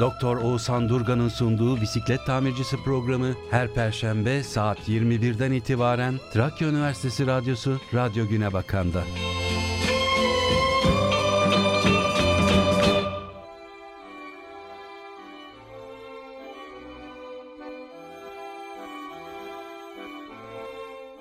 Doktor 0.00 0.36
Oğuzhan 0.36 0.88
Durgan'ın 0.88 1.28
sunduğu 1.28 1.80
bisiklet 1.80 2.26
tamircisi 2.26 2.76
programı 2.76 3.34
her 3.50 3.74
perşembe 3.74 4.42
saat 4.42 4.88
21'den 4.88 5.52
itibaren 5.52 6.14
Trakya 6.32 6.68
Üniversitesi 6.68 7.26
Radyosu 7.26 7.78
Radyo 7.94 8.28
Güne 8.28 8.52
Bakan'da. 8.52 9.02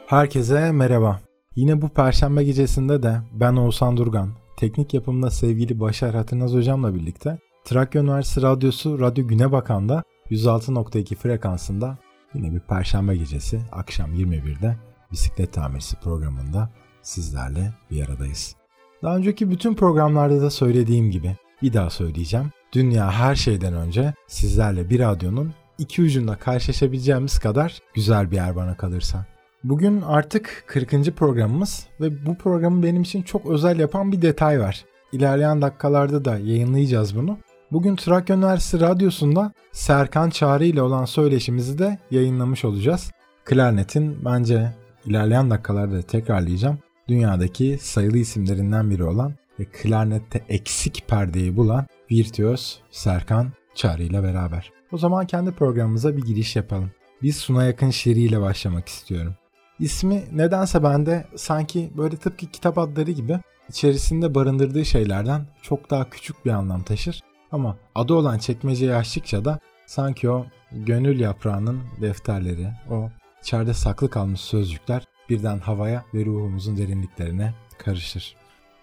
Herkese 0.08 0.72
merhaba. 0.72 1.20
Yine 1.56 1.82
bu 1.82 1.90
perşembe 1.90 2.44
gecesinde 2.44 3.04
de 3.04 3.18
ben 3.32 3.56
Oğuzhan 3.56 3.98
Durgan, 3.98 4.30
teknik 4.58 4.94
yapımda 4.94 5.32
sevgili 5.32 5.80
Başar 5.80 6.16
Hatırnaz 6.16 6.54
hocamla 6.54 6.96
birlikte 6.96 7.40
Trakya 7.64 8.02
Üniversitesi 8.02 8.42
Radyosu 8.42 9.00
Radyo 9.00 9.28
Güne 9.28 9.52
Bakan'da 9.52 10.04
106.2 10.30 11.16
frekansında 11.16 11.98
yine 12.34 12.54
bir 12.54 12.60
perşembe 12.60 13.16
gecesi 13.16 13.62
akşam 13.72 14.14
21'de 14.14 14.78
bisiklet 15.12 15.54
tamircisi 15.54 15.96
programında 15.96 16.70
sizlerle 17.02 17.74
bir 17.92 18.04
aradayız. 18.04 18.56
Daha 19.04 19.18
önceki 19.18 19.52
bütün 19.52 19.76
programlarda 19.76 20.42
da 20.42 20.50
söylediğim 20.50 21.12
gibi 21.12 21.36
bir 21.62 21.74
daha 21.74 21.90
söyleyeceğim. 21.90 22.52
Dünya 22.74 23.12
her 23.12 23.36
şeyden 23.36 23.74
önce 23.74 24.14
sizlerle 24.28 24.90
bir 24.90 25.00
radyonun 25.00 25.54
iki 25.78 26.02
ucunda 26.02 26.36
karşılaşabileceğimiz 26.36 27.40
kadar 27.40 27.80
güzel 27.94 28.32
bir 28.32 28.36
yer 28.36 28.56
bana 28.56 28.78
kalırsa. 28.78 29.26
Bugün 29.64 30.02
artık 30.02 30.64
40. 30.68 31.16
programımız 31.16 31.88
ve 32.02 32.26
bu 32.26 32.38
programı 32.38 32.84
benim 32.84 33.02
için 33.02 33.22
çok 33.22 33.46
özel 33.46 33.80
yapan 33.80 34.12
bir 34.12 34.22
detay 34.22 34.60
var. 34.60 34.86
İlerleyen 35.12 35.62
dakikalarda 35.62 36.26
da 36.26 36.38
yayınlayacağız 36.38 37.16
bunu. 37.16 37.38
Bugün 37.74 37.96
Trakya 37.96 38.36
Üniversitesi 38.36 38.84
Radyosu'nda 38.84 39.54
Serkan 39.72 40.30
Çağrı 40.30 40.66
ile 40.66 40.82
olan 40.82 41.06
söyleşimizi 41.06 41.78
de 41.78 42.00
yayınlamış 42.12 42.66
olacağız. 42.66 43.12
Klarnet'in 43.46 44.26
bence 44.26 44.74
ilerleyen 45.06 45.50
dakikalarda 45.50 46.02
tekrarlayacağım. 46.02 46.80
Dünyadaki 47.08 47.78
sayılı 47.82 48.18
isimlerinden 48.18 48.90
biri 48.90 49.04
olan 49.04 49.34
ve 49.60 49.66
klarnette 49.66 50.42
eksik 50.50 51.08
perdeyi 51.08 51.58
bulan 51.58 51.86
virtüöz 52.12 52.80
Serkan 52.92 53.52
Çağrı 53.76 54.04
ile 54.04 54.24
beraber. 54.24 54.72
O 54.92 54.98
zaman 54.98 55.28
kendi 55.28 55.52
programımıza 55.52 56.18
bir 56.18 56.22
giriş 56.22 56.56
yapalım. 56.56 56.92
Biz 57.22 57.38
Suna 57.38 57.64
Yakın 57.64 57.90
şiiriyle 57.90 58.42
başlamak 58.42 58.88
istiyorum. 58.88 59.36
İsmi 59.80 60.24
nedense 60.32 60.84
bende 60.84 61.26
sanki 61.36 61.92
böyle 61.98 62.18
tıpkı 62.18 62.46
kitap 62.46 62.78
adları 62.78 63.12
gibi 63.12 63.40
içerisinde 63.70 64.36
barındırdığı 64.36 64.86
şeylerden 64.86 65.46
çok 65.62 65.90
daha 65.90 66.10
küçük 66.10 66.46
bir 66.46 66.52
anlam 66.52 66.84
taşır. 66.84 67.22
Ama 67.54 67.78
adı 67.96 68.14
olan 68.14 68.38
çekmeceyi 68.38 68.96
açtıkça 68.96 69.46
da 69.46 69.60
sanki 69.86 70.30
o 70.30 70.46
gönül 70.72 71.20
yaprağının 71.20 71.80
defterleri, 72.02 72.70
o 72.92 73.10
içeride 73.42 73.74
saklı 73.74 74.10
kalmış 74.10 74.42
sözcükler 74.42 75.04
birden 75.30 75.60
havaya 75.60 76.06
ve 76.14 76.26
ruhumuzun 76.26 76.78
derinliklerine 76.78 77.54
karışır. 77.78 78.36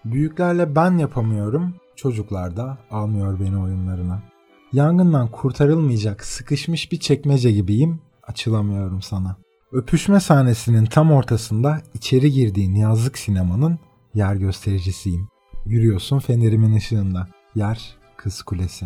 Büyüklerle 0.05 0.75
ben 0.75 0.97
yapamıyorum, 0.97 1.75
çocuklar 1.95 2.57
da 2.57 2.77
almıyor 2.91 3.39
beni 3.39 3.57
oyunlarına. 3.57 4.21
Yangından 4.73 5.31
kurtarılmayacak 5.31 6.25
sıkışmış 6.25 6.91
bir 6.91 6.99
çekmece 6.99 7.51
gibiyim, 7.51 8.01
açılamıyorum 8.23 9.01
sana. 9.01 9.35
Öpüşme 9.71 10.19
sahnesinin 10.19 10.85
tam 10.85 11.11
ortasında 11.11 11.81
içeri 11.93 12.31
girdiğin 12.31 12.75
yazlık 12.75 13.17
sinemanın 13.17 13.79
yer 14.13 14.35
göstericisiyim. 14.35 15.27
Yürüyorsun 15.65 16.19
fenerimin 16.19 16.75
ışığında. 16.75 17.27
Yer 17.55 18.00
Kız 18.23 18.41
Kulesi. 18.41 18.85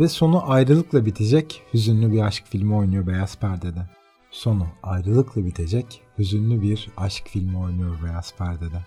Ve 0.00 0.08
sonu 0.08 0.50
ayrılıkla 0.50 1.06
bitecek 1.06 1.62
hüzünlü 1.74 2.12
bir 2.12 2.20
aşk 2.20 2.44
filmi 2.46 2.74
oynuyor 2.74 3.06
beyaz 3.06 3.38
perdede. 3.38 3.88
Sonu 4.30 4.66
ayrılıkla 4.82 5.44
bitecek 5.44 6.02
hüzünlü 6.18 6.62
bir 6.62 6.88
aşk 6.96 7.28
filmi 7.28 7.58
oynuyor 7.58 7.96
beyaz 8.04 8.34
perdede. 8.38 8.84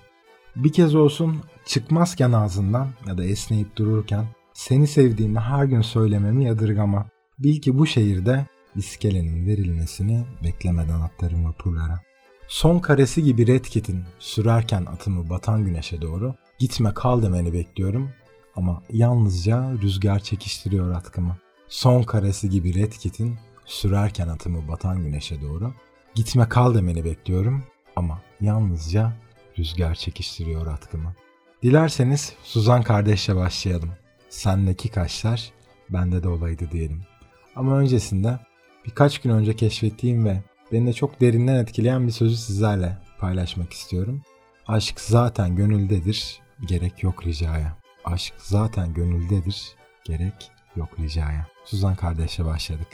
Bir 0.56 0.74
kez 0.74 0.96
olsun 0.96 1.42
çıkmazken 1.66 2.31
ağzından 2.31 2.88
ya 3.08 3.18
da 3.18 3.24
esneyip 3.24 3.75
dururken 3.75 4.25
seni 4.53 4.88
sevdiğimi 4.88 5.40
her 5.40 5.66
gün 5.66 5.81
söylememi 5.81 6.46
yadırgama. 6.46 7.06
Bil 7.40 7.62
ki 7.62 7.78
bu 7.78 7.88
şehirde 7.88 8.46
iskelenin 8.75 9.47
verilmesini 9.47 10.25
beklemeden 10.44 11.02
atlarım 11.02 11.46
vapurlara. 11.46 12.00
Son 12.47 12.80
karesi 12.80 13.24
gibi 13.24 13.47
Red 13.47 13.66
Kit'in 13.66 14.03
sürerken 14.20 14.86
atımı 14.86 15.30
batan 15.30 15.66
güneşe 15.66 16.02
doğru 16.02 16.36
gitme 16.59 16.94
kal 16.94 17.22
demeni 17.22 17.53
bekliyorum 17.53 18.09
ama 18.56 18.84
yalnızca 18.90 19.72
rüzgar 19.82 20.20
çekiştiriyor 20.20 20.92
atkımı. 20.92 21.38
Son 21.68 22.04
karesi 22.04 22.50
gibi 22.50 22.74
Red 22.74 22.92
Kit'in 22.92 23.36
sürerken 23.66 24.28
atımı 24.28 24.68
batan 24.68 25.04
güneşe 25.04 25.42
doğru 25.42 25.74
gitme 26.16 26.50
kal 26.50 26.76
demeni 26.76 27.06
bekliyorum 27.06 27.64
ama 27.96 28.22
yalnızca 28.42 29.14
rüzgar 29.60 29.96
çekiştiriyor 29.96 30.68
atkımı. 30.68 31.14
Dilerseniz 31.64 32.34
Suzan 32.44 32.84
kardeşle 32.84 33.36
başlayalım. 33.36 33.90
Sendeki 34.30 34.90
kaşlar 34.90 35.52
bende 35.90 36.24
de 36.24 36.28
olaydı 36.28 36.72
diyelim. 36.72 37.02
Ama 37.56 37.78
öncesinde 37.78 38.40
birkaç 38.86 39.20
gün 39.20 39.30
önce 39.30 39.56
keşfettiğim 39.56 40.26
ve 40.26 40.44
beni 40.72 40.88
de 40.88 40.94
çok 40.94 41.22
derinden 41.22 41.56
etkileyen 41.56 42.08
bir 42.08 42.12
sözü 42.12 42.36
sizlerle 42.36 42.98
paylaşmak 43.20 43.74
istiyorum. 43.74 44.22
Aşk 44.68 45.02
zaten 45.02 45.56
gönüldedir, 45.56 46.40
gerek 46.68 47.04
yok 47.04 47.26
ricaya. 47.26 47.84
Aşk 48.06 48.34
zaten 48.38 48.94
gönüldedir, 48.94 49.76
gerek 50.04 50.52
yok 50.76 50.90
ricaya. 51.00 51.48
Suzan 51.66 51.96
kardeşle 51.96 52.46
başladık. 52.46 52.88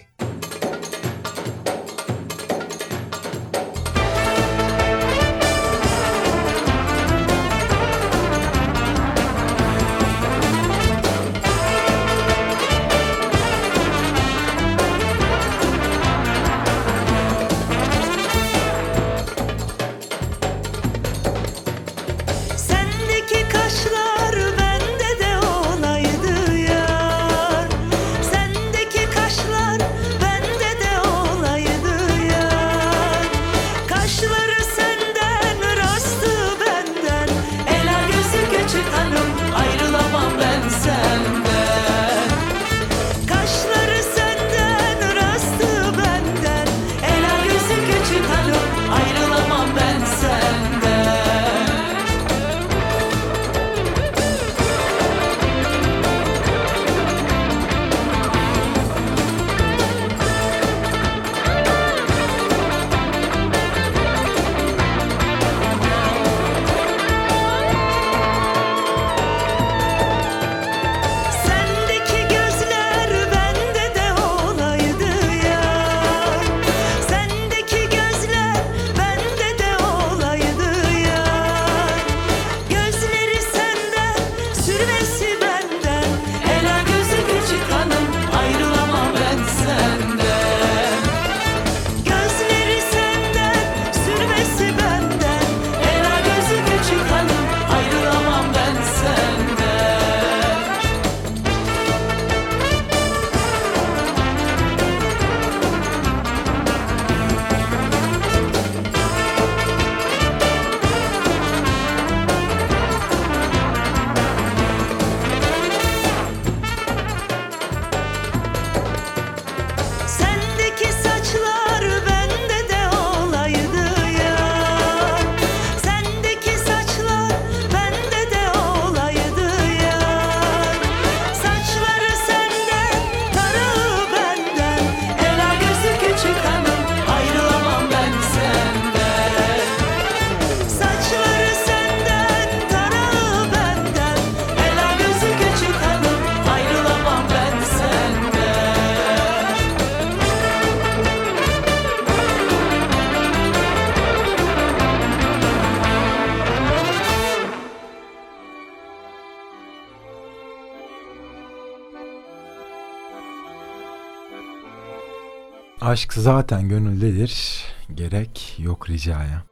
Aşk 165.82 166.14
zaten 166.14 166.70
gönüldedir, 166.70 167.64
gerek 167.96 168.56
yok 168.60 168.90
ricaya. 168.90 169.44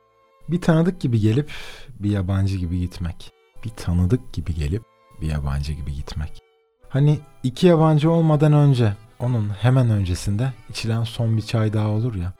Bir 0.49 0.61
tanıdık 0.61 1.01
gibi 1.01 1.19
gelip 1.19 1.51
bir 1.99 2.11
yabancı 2.11 2.57
gibi 2.57 2.79
gitmek. 2.79 3.31
Bir 3.65 3.69
tanıdık 3.69 4.33
gibi 4.33 4.55
gelip 4.55 4.83
bir 5.21 5.27
yabancı 5.27 5.73
gibi 5.73 5.93
gitmek. 5.93 6.41
Hani 6.89 7.19
iki 7.43 7.67
yabancı 7.67 8.11
olmadan 8.11 8.53
önce, 8.53 8.93
onun 9.19 9.49
hemen 9.49 9.89
öncesinde 9.89 10.53
içilen 10.69 11.03
son 11.03 11.37
bir 11.37 11.41
çay 11.41 11.73
daha 11.73 11.87
olur 11.87 12.15
ya. 12.15 12.33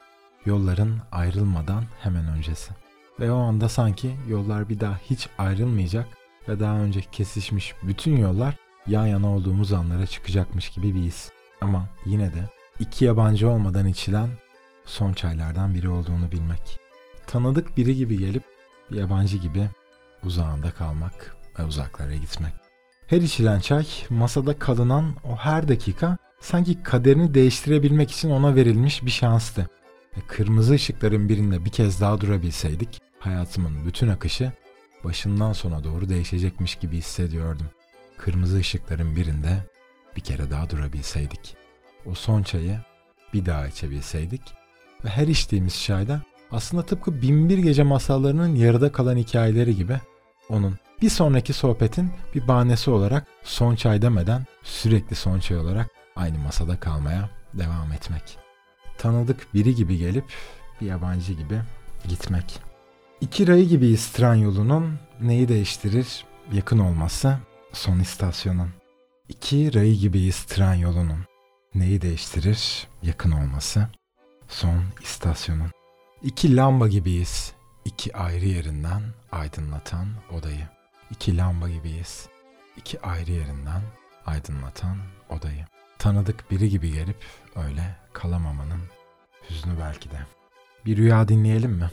Yolların 0.44 1.00
ayrılmadan 1.12 1.84
hemen 2.00 2.28
öncesi. 2.28 2.72
Ve 3.20 3.32
o 3.32 3.38
anda 3.38 3.68
sanki 3.68 4.16
yollar 4.28 4.68
bir 4.68 4.80
daha 4.80 5.00
hiç 5.10 5.28
ayrılmayacak 5.38 6.06
ve 6.48 6.60
daha 6.60 6.78
önce 6.78 7.00
kesişmiş 7.12 7.74
bütün 7.82 8.16
yollar 8.16 8.54
yan 8.86 9.06
yana 9.06 9.34
olduğumuz 9.34 9.72
anlara 9.72 10.06
çıkacakmış 10.06 10.70
gibi 10.70 10.94
bir 10.94 11.00
his. 11.00 11.30
Ama 11.60 11.88
yine 12.06 12.34
de 12.34 12.59
iki 12.80 13.04
yabancı 13.04 13.48
olmadan 13.48 13.86
içilen 13.86 14.28
son 14.84 15.12
çaylardan 15.12 15.74
biri 15.74 15.88
olduğunu 15.88 16.32
bilmek. 16.32 16.80
Tanıdık 17.26 17.76
biri 17.76 17.96
gibi 17.96 18.18
gelip 18.18 18.44
bir 18.90 18.96
yabancı 18.96 19.36
gibi 19.36 19.68
uzağında 20.24 20.70
kalmak 20.70 21.36
ve 21.58 21.64
uzaklara 21.64 22.14
gitmek. 22.14 22.52
Her 23.06 23.20
içilen 23.20 23.60
çay 23.60 23.86
masada 24.10 24.58
kalınan 24.58 25.14
o 25.24 25.36
her 25.36 25.68
dakika 25.68 26.18
sanki 26.40 26.82
kaderini 26.82 27.34
değiştirebilmek 27.34 28.10
için 28.10 28.30
ona 28.30 28.54
verilmiş 28.54 29.04
bir 29.04 29.10
şanstı. 29.10 29.70
Ve 30.16 30.20
kırmızı 30.28 30.74
ışıkların 30.74 31.28
birinde 31.28 31.64
bir 31.64 31.70
kez 31.70 32.00
daha 32.00 32.20
durabilseydik 32.20 33.00
hayatımın 33.18 33.86
bütün 33.86 34.08
akışı 34.08 34.52
başından 35.04 35.52
sona 35.52 35.84
doğru 35.84 36.08
değişecekmiş 36.08 36.74
gibi 36.74 36.96
hissediyordum. 36.96 37.66
Kırmızı 38.18 38.56
ışıkların 38.56 39.16
birinde 39.16 39.64
bir 40.16 40.20
kere 40.20 40.50
daha 40.50 40.70
durabilseydik. 40.70 41.59
O 42.06 42.14
son 42.14 42.42
çayı 42.42 42.78
bir 43.34 43.46
daha 43.46 43.66
içebilseydik 43.66 44.42
ve 45.04 45.08
her 45.08 45.26
içtiğimiz 45.26 45.82
çayda 45.82 46.22
aslında 46.50 46.86
tıpkı 46.86 47.22
Binbir 47.22 47.58
Gece 47.58 47.82
masallarının 47.82 48.54
yarıda 48.54 48.92
kalan 48.92 49.16
hikayeleri 49.16 49.76
gibi 49.76 50.00
onun 50.48 50.78
bir 51.02 51.10
sonraki 51.10 51.52
sohbetin 51.52 52.10
bir 52.34 52.48
bahanesi 52.48 52.90
olarak 52.90 53.26
son 53.42 53.74
çay 53.74 54.02
demeden 54.02 54.46
sürekli 54.62 55.16
son 55.16 55.40
çay 55.40 55.58
olarak 55.58 55.90
aynı 56.16 56.38
masada 56.38 56.80
kalmaya 56.80 57.30
devam 57.54 57.92
etmek. 57.92 58.38
Tanıdık 58.98 59.54
biri 59.54 59.74
gibi 59.74 59.98
gelip 59.98 60.24
bir 60.80 60.86
yabancı 60.86 61.32
gibi 61.32 61.60
gitmek. 62.08 62.60
İki 63.20 63.46
rayı 63.46 63.68
gibi 63.68 63.96
tren 63.96 64.34
yolunun 64.34 64.98
neyi 65.20 65.48
değiştirir? 65.48 66.24
Yakın 66.52 66.78
olması 66.78 67.38
son 67.72 67.98
istasyonun. 67.98 68.70
İki 69.28 69.74
rayı 69.74 69.94
gibi 69.94 70.30
tren 70.30 70.74
yolunun 70.74 71.29
neyi 71.74 72.00
değiştirir? 72.00 72.88
Yakın 73.02 73.30
olması 73.30 73.88
son 74.48 74.84
istasyonun. 75.02 75.70
İki 76.22 76.56
lamba 76.56 76.88
gibiyiz. 76.88 77.52
İki 77.84 78.16
ayrı 78.16 78.44
yerinden 78.44 79.02
aydınlatan 79.32 80.08
odayı. 80.32 80.68
İki 81.10 81.36
lamba 81.36 81.68
gibiyiz. 81.68 82.28
İki 82.76 83.00
ayrı 83.00 83.32
yerinden 83.32 83.82
aydınlatan 84.26 84.96
odayı. 85.30 85.66
Tanıdık 85.98 86.50
biri 86.50 86.68
gibi 86.68 86.92
gelip 86.92 87.24
öyle 87.56 87.96
kalamamanın 88.12 88.80
hüznü 89.50 89.72
belki 89.80 90.10
de. 90.10 90.18
Bir 90.86 90.96
rüya 90.96 91.28
dinleyelim 91.28 91.72
mi? 91.72 91.90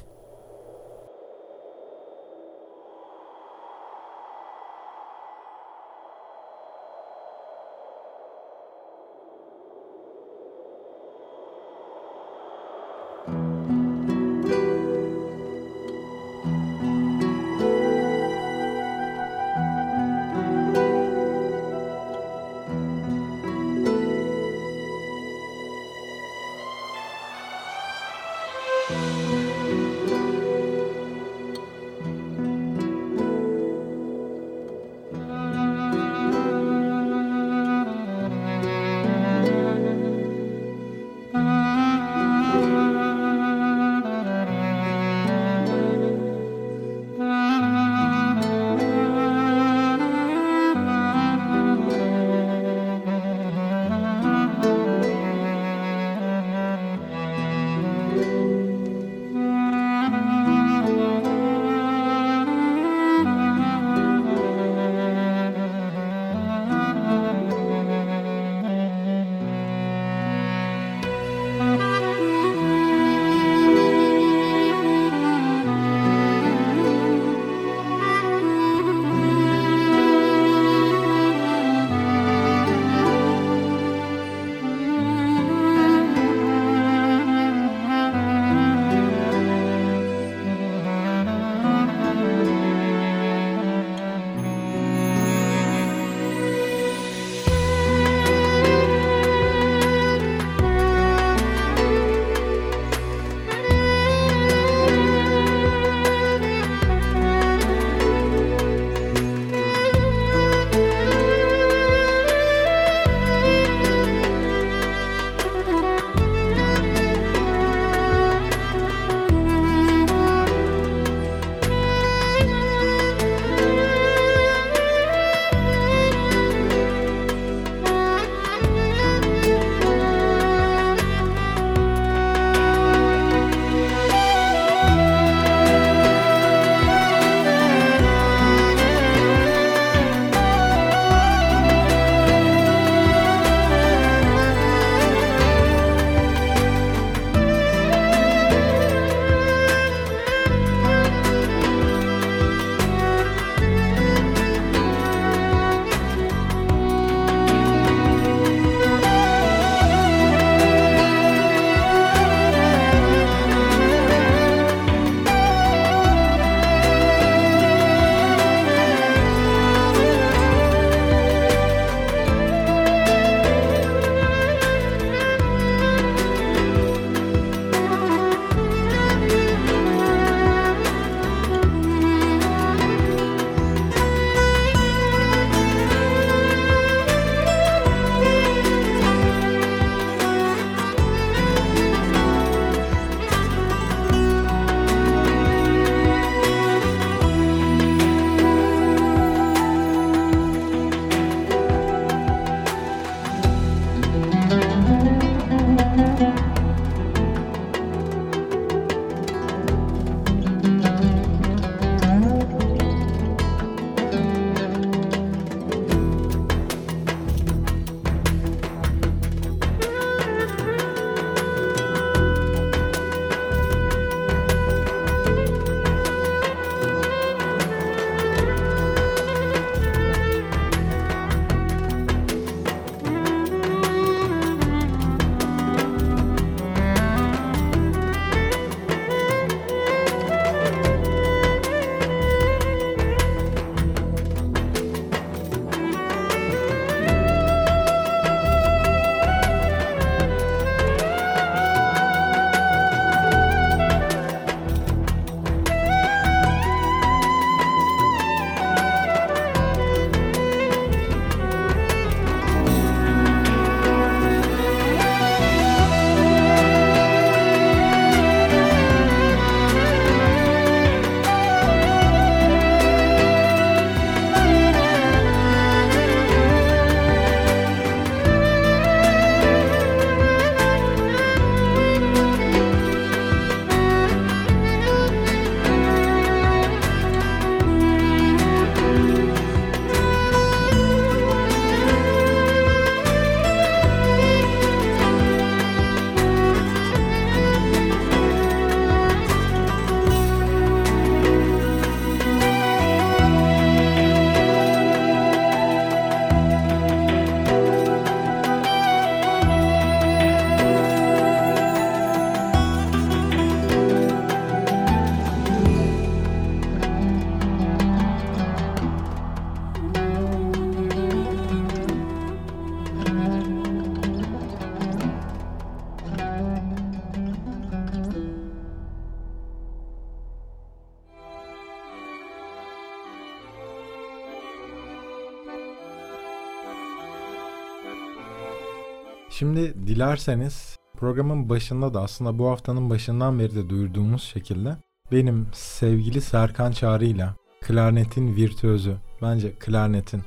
Dilerseniz 339.97 340.77
programın 340.97 341.49
başında 341.49 341.93
da 341.93 342.01
aslında 342.01 342.39
bu 342.39 342.49
haftanın 342.49 342.89
başından 342.89 343.39
beri 343.39 343.55
de 343.55 343.69
duyurduğumuz 343.69 344.23
şekilde 344.23 344.77
benim 345.11 345.47
sevgili 345.53 346.21
Serkan 346.21 346.71
Çağrı 346.71 347.05
ile 347.05 347.29
klarnetin 347.61 348.35
virtüözü, 348.35 348.97
bence 349.21 349.51
klarnetin 349.51 350.21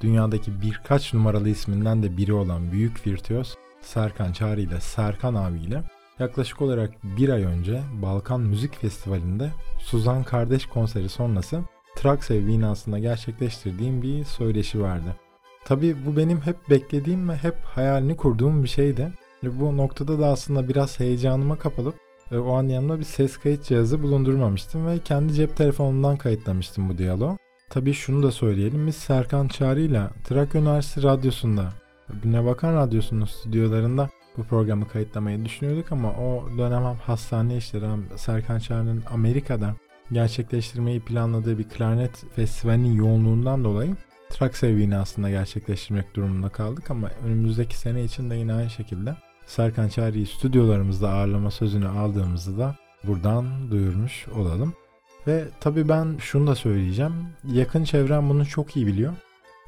dünyadaki 0.00 0.62
birkaç 0.62 1.14
numaralı 1.14 1.48
isminden 1.48 2.02
de 2.02 2.16
biri 2.16 2.32
olan 2.32 2.72
büyük 2.72 3.06
virtüöz 3.06 3.54
Serkan 3.80 4.32
Çağrı 4.32 4.60
ile 4.60 4.80
Serkan 4.80 5.34
abiyle 5.34 5.82
yaklaşık 6.18 6.62
olarak 6.62 6.90
bir 7.02 7.28
ay 7.28 7.42
önce 7.42 7.80
Balkan 8.02 8.40
Müzik 8.40 8.76
Festivali'nde 8.76 9.50
Suzan 9.78 10.22
Kardeş 10.22 10.66
konseri 10.66 11.08
sonrası 11.08 11.60
Traksev 11.96 12.46
binasında 12.46 12.98
gerçekleştirdiğim 12.98 14.02
bir 14.02 14.24
söyleşi 14.24 14.80
vardı. 14.80 15.16
Tabi 15.70 15.96
bu 16.06 16.16
benim 16.16 16.40
hep 16.40 16.56
beklediğim 16.70 17.28
ve 17.28 17.36
hep 17.36 17.56
hayalini 17.64 18.16
kurduğum 18.16 18.62
bir 18.62 18.68
şeydi. 18.68 19.12
Bu 19.42 19.76
noktada 19.76 20.18
da 20.18 20.26
aslında 20.26 20.68
biraz 20.68 21.00
heyecanıma 21.00 21.58
kapılıp 21.58 21.94
e, 22.32 22.38
o 22.38 22.52
an 22.52 22.68
yanımda 22.68 22.98
bir 22.98 23.04
ses 23.04 23.36
kayıt 23.36 23.64
cihazı 23.64 24.02
bulundurmamıştım 24.02 24.86
ve 24.86 24.98
kendi 24.98 25.32
cep 25.32 25.56
telefonumdan 25.56 26.16
kayıtlamıştım 26.16 26.88
bu 26.88 26.98
diyaloğu. 26.98 27.36
Tabii 27.68 27.92
şunu 27.92 28.22
da 28.22 28.30
söyleyelim 28.30 28.86
biz 28.86 28.96
Serkan 28.96 29.48
Çağrı 29.48 29.80
ile 29.80 30.02
Trakya 30.24 30.60
Üniversitesi 30.60 31.06
Radyosu'nda 31.06 31.68
Güne 32.22 32.44
Bakan 32.44 32.74
Radyosu'nun 32.74 33.24
stüdyolarında 33.24 34.08
bu 34.36 34.42
programı 34.44 34.88
kayıtlamayı 34.88 35.44
düşünüyorduk 35.44 35.92
ama 35.92 36.08
o 36.10 36.58
dönem 36.58 36.84
hem 36.84 36.96
hastane 36.96 37.56
işleri 37.56 37.86
hem 37.86 38.04
Serkan 38.16 38.58
Çağrı'nın 38.58 39.02
Amerika'da 39.10 39.74
gerçekleştirmeyi 40.12 41.00
planladığı 41.00 41.58
bir 41.58 41.68
klarnet 41.68 42.24
festivalinin 42.36 42.92
yoğunluğundan 42.92 43.64
dolayı 43.64 43.96
Traksev 44.30 44.76
binasında 44.76 45.30
gerçekleştirmek 45.30 46.14
durumunda 46.16 46.48
kaldık 46.48 46.90
ama 46.90 47.10
önümüzdeki 47.26 47.78
sene 47.78 48.04
için 48.04 48.30
de 48.30 48.34
yine 48.34 48.52
aynı 48.54 48.70
şekilde 48.70 49.16
Serkan 49.46 49.88
Çağrı'yı 49.88 50.26
stüdyolarımızda 50.26 51.10
ağırlama 51.10 51.50
sözünü 51.50 51.88
aldığımızda 51.88 52.58
da 52.58 52.76
buradan 53.04 53.70
duyurmuş 53.70 54.28
olalım. 54.28 54.74
Ve 55.26 55.44
tabii 55.60 55.88
ben 55.88 56.16
şunu 56.20 56.46
da 56.46 56.54
söyleyeceğim. 56.54 57.12
Yakın 57.52 57.84
çevrem 57.84 58.28
bunu 58.30 58.46
çok 58.46 58.76
iyi 58.76 58.86
biliyor. 58.86 59.12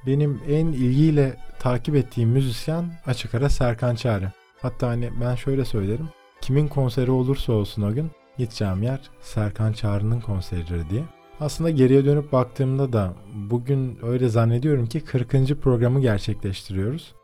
Benim 0.07 0.41
en 0.49 0.67
ilgiyle 0.67 1.37
takip 1.59 1.95
ettiğim 1.95 2.31
müzisyen 2.31 2.93
açık 3.07 3.35
ara 3.35 3.49
Serkan 3.49 3.95
Çağrı. 3.95 4.33
Hatta 4.63 4.89
hani 4.89 5.11
ben 5.21 5.35
şöyle 5.35 5.65
söylerim. 5.65 6.09
Kimin 6.41 6.69
konseri 6.69 7.11
olursa 7.11 7.53
olsun 7.53 7.83
o 7.83 7.93
gün 7.95 8.11
gideceğim 8.39 8.83
yer 8.83 9.01
Serkan 9.21 9.73
Çağrı'nın 9.73 10.21
konseridir 10.21 10.91
diye. 10.91 11.03
Aslında 11.41 11.71
geriye 11.71 12.05
dönüp 12.05 12.33
baktığımda 12.33 12.93
da 12.93 13.13
bugün 13.35 13.99
öyle 14.03 14.29
zannediyorum 14.29 14.87
ki 14.87 15.01
40. 15.01 15.31
programı 15.63 16.01
gerçekleştiriyoruz. 16.01 17.15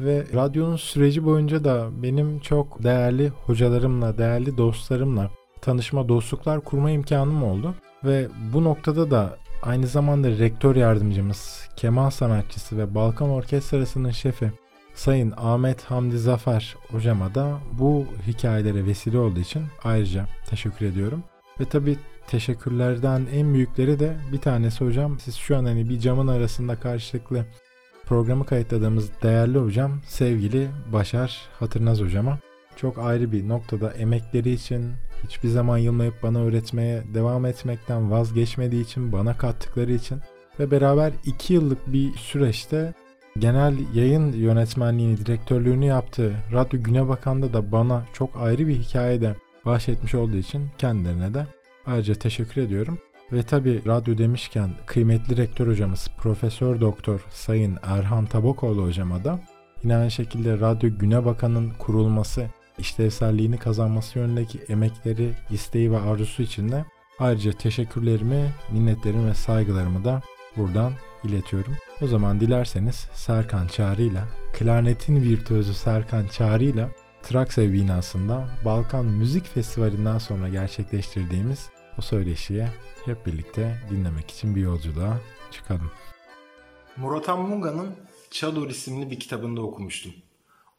Ve 0.00 0.26
radyonun 0.34 0.76
süreci 0.76 1.24
boyunca 1.24 1.64
da 1.64 1.88
benim 2.02 2.38
çok 2.38 2.82
değerli 2.82 3.28
hocalarımla, 3.28 4.18
değerli 4.18 4.56
dostlarımla 4.56 5.30
tanışma, 5.60 6.08
dostluklar 6.08 6.60
kurma 6.60 6.90
imkanım 6.90 7.42
oldu. 7.42 7.74
Ve 8.04 8.28
bu 8.52 8.64
noktada 8.64 9.10
da 9.10 9.36
aynı 9.62 9.86
zamanda 9.86 10.28
rektör 10.28 10.76
yardımcımız, 10.76 11.68
keman 11.76 12.10
sanatçısı 12.10 12.78
ve 12.78 12.94
Balkan 12.94 13.30
Orkestrası'nın 13.30 14.10
şefi 14.10 14.52
Sayın 14.94 15.34
Ahmet 15.36 15.84
Hamdi 15.84 16.18
Zafer 16.18 16.76
hocama 16.90 17.34
da 17.34 17.58
bu 17.72 18.06
hikayelere 18.26 18.86
vesile 18.86 19.18
olduğu 19.18 19.40
için 19.40 19.62
ayrıca 19.84 20.26
teşekkür 20.50 20.86
ediyorum. 20.86 21.22
Ve 21.60 21.64
tabi 21.64 21.96
teşekkürlerden 22.28 23.26
en 23.32 23.54
büyükleri 23.54 23.98
de 23.98 24.16
bir 24.32 24.38
tanesi 24.38 24.84
hocam. 24.84 25.18
Siz 25.18 25.34
şu 25.36 25.56
an 25.56 25.64
hani 25.64 25.88
bir 25.88 26.00
camın 26.00 26.28
arasında 26.28 26.80
karşılıklı 26.80 27.44
programı 28.06 28.46
kayıtladığımız 28.46 29.10
değerli 29.22 29.58
hocam 29.58 30.00
sevgili 30.06 30.68
Başar 30.92 31.48
Hatırnaz 31.58 32.00
hocama 32.00 32.38
çok 32.76 32.98
ayrı 32.98 33.32
bir 33.32 33.48
noktada 33.48 33.90
emekleri 33.90 34.50
için 34.50 34.92
hiçbir 35.24 35.48
zaman 35.48 35.78
yılmayıp 35.78 36.22
bana 36.22 36.38
öğretmeye 36.38 37.02
devam 37.14 37.46
etmekten 37.46 38.10
vazgeçmediği 38.10 38.84
için 38.84 39.12
bana 39.12 39.36
kattıkları 39.36 39.92
için 39.92 40.18
ve 40.60 40.70
beraber 40.70 41.12
iki 41.24 41.54
yıllık 41.54 41.92
bir 41.92 42.12
süreçte 42.12 42.94
genel 43.38 43.74
yayın 43.94 44.32
yönetmenliğini, 44.32 45.16
direktörlüğünü 45.16 45.84
yaptığı 45.84 46.32
Radyo 46.52 46.82
Güne 46.82 47.08
Bakan'da 47.08 47.52
da 47.52 47.72
bana 47.72 48.06
çok 48.12 48.30
ayrı 48.36 48.68
bir 48.68 48.76
hikayede 48.76 49.34
bahşetmiş 49.66 50.14
olduğu 50.14 50.36
için 50.36 50.68
kendilerine 50.78 51.34
de 51.34 51.46
ayrıca 51.88 52.14
teşekkür 52.14 52.62
ediyorum. 52.62 52.98
Ve 53.32 53.42
tabi 53.42 53.82
radyo 53.86 54.18
demişken 54.18 54.70
kıymetli 54.86 55.36
rektör 55.36 55.68
hocamız 55.68 56.10
Profesör 56.18 56.80
Doktor 56.80 57.20
Sayın 57.30 57.78
Erhan 57.82 58.26
Tabokoğlu 58.26 58.82
hocama 58.82 59.24
da 59.24 59.40
yine 59.82 59.96
aynı 59.96 60.10
şekilde 60.10 60.60
Radyo 60.60 60.90
Güne 60.98 61.24
Bakan'ın 61.24 61.70
kurulması, 61.78 62.46
işlevselliğini 62.78 63.58
kazanması 63.58 64.18
yönündeki 64.18 64.58
emekleri, 64.68 65.34
isteği 65.50 65.92
ve 65.92 66.00
arzusu 66.00 66.42
için 66.42 66.72
de 66.72 66.84
ayrıca 67.18 67.52
teşekkürlerimi, 67.52 68.52
minnetlerimi 68.72 69.28
ve 69.28 69.34
saygılarımı 69.34 70.04
da 70.04 70.22
buradan 70.56 70.92
iletiyorum. 71.24 71.76
O 72.02 72.06
zaman 72.06 72.40
dilerseniz 72.40 73.08
Serkan 73.14 73.66
Çağrı 73.66 74.02
ile 74.02 74.20
klarnetin 74.58 75.22
virtüözü 75.22 75.74
Serkan 75.74 76.26
Çağrı 76.26 76.64
ile 76.64 76.88
Traksev 77.22 77.72
binasında 77.72 78.48
Balkan 78.64 79.04
Müzik 79.04 79.46
Festivali'nden 79.54 80.18
sonra 80.18 80.48
gerçekleştirdiğimiz 80.48 81.70
o 81.98 82.02
söyleşiye 82.02 82.68
hep 83.04 83.26
birlikte 83.26 83.78
dinlemek 83.90 84.30
için 84.30 84.56
bir 84.56 84.60
yolculuğa 84.60 85.20
çıkalım. 85.50 85.90
Murat 86.96 87.28
Munga'nın 87.28 87.96
Çadur 88.30 88.70
isimli 88.70 89.10
bir 89.10 89.20
kitabında 89.20 89.62
okumuştum. 89.62 90.12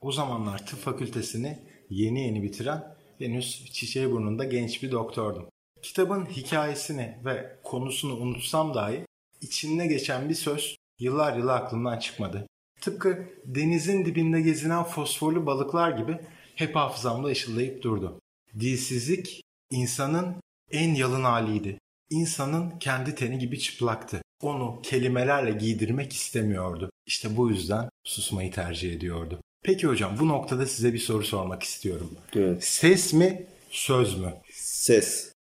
O 0.02 0.12
zamanlar 0.12 0.66
tıp 0.66 0.80
fakültesini 0.80 1.60
yeni 1.90 2.22
yeni 2.22 2.44
bitiren 2.44 2.96
henüz 3.18 3.66
çiçeği 3.72 4.12
burnunda 4.12 4.44
genç 4.44 4.84
bir 4.84 4.92
doktordum. 4.92 5.46
Kitabın 5.82 6.26
hikayesini 6.26 7.18
ve 7.26 7.60
konusunu 7.64 8.16
unutsam 8.16 8.74
dahi 8.74 9.06
içinde 9.42 9.88
geçen 9.88 10.30
bir 10.30 10.36
söz 10.36 10.76
yıllar 11.00 11.38
yılı 11.38 11.54
aklımdan 11.54 12.00
çıkmadı. 12.00 12.48
Tıpkı 12.82 13.30
denizin 13.46 14.06
dibinde 14.06 14.42
gezinen 14.42 14.84
fosforlu 14.84 15.46
balıklar 15.46 15.92
gibi 15.92 16.18
hep 16.56 16.76
hafızamda 16.76 17.28
ışıldayıp 17.28 17.84
durdu. 17.84 18.20
Dilsizlik 18.60 19.42
insanın 19.72 20.36
en 20.72 20.96
yalın 20.96 21.24
haliydi. 21.24 21.80
İnsanın 22.10 22.80
kendi 22.80 23.16
teni 23.16 23.40
gibi 23.40 23.60
çıplaktı. 23.60 24.22
Onu 24.42 24.80
kelimelerle 24.84 25.52
giydirmek 25.52 26.14
istemiyordu. 26.14 26.92
İşte 27.06 27.38
bu 27.38 27.50
yüzden 27.50 27.90
susmayı 28.04 28.52
tercih 28.52 28.94
ediyordu. 28.94 29.40
Peki 29.64 29.88
hocam 29.88 30.20
bu 30.20 30.28
noktada 30.28 30.66
size 30.66 30.94
bir 30.94 31.00
soru 31.00 31.24
sormak 31.24 31.64
istiyorum. 31.64 32.12
Evet. 32.36 32.64
Ses 32.64 33.14
mi, 33.14 33.46
söz 33.70 34.20
mü? 34.20 34.34
Ses. 34.54 35.34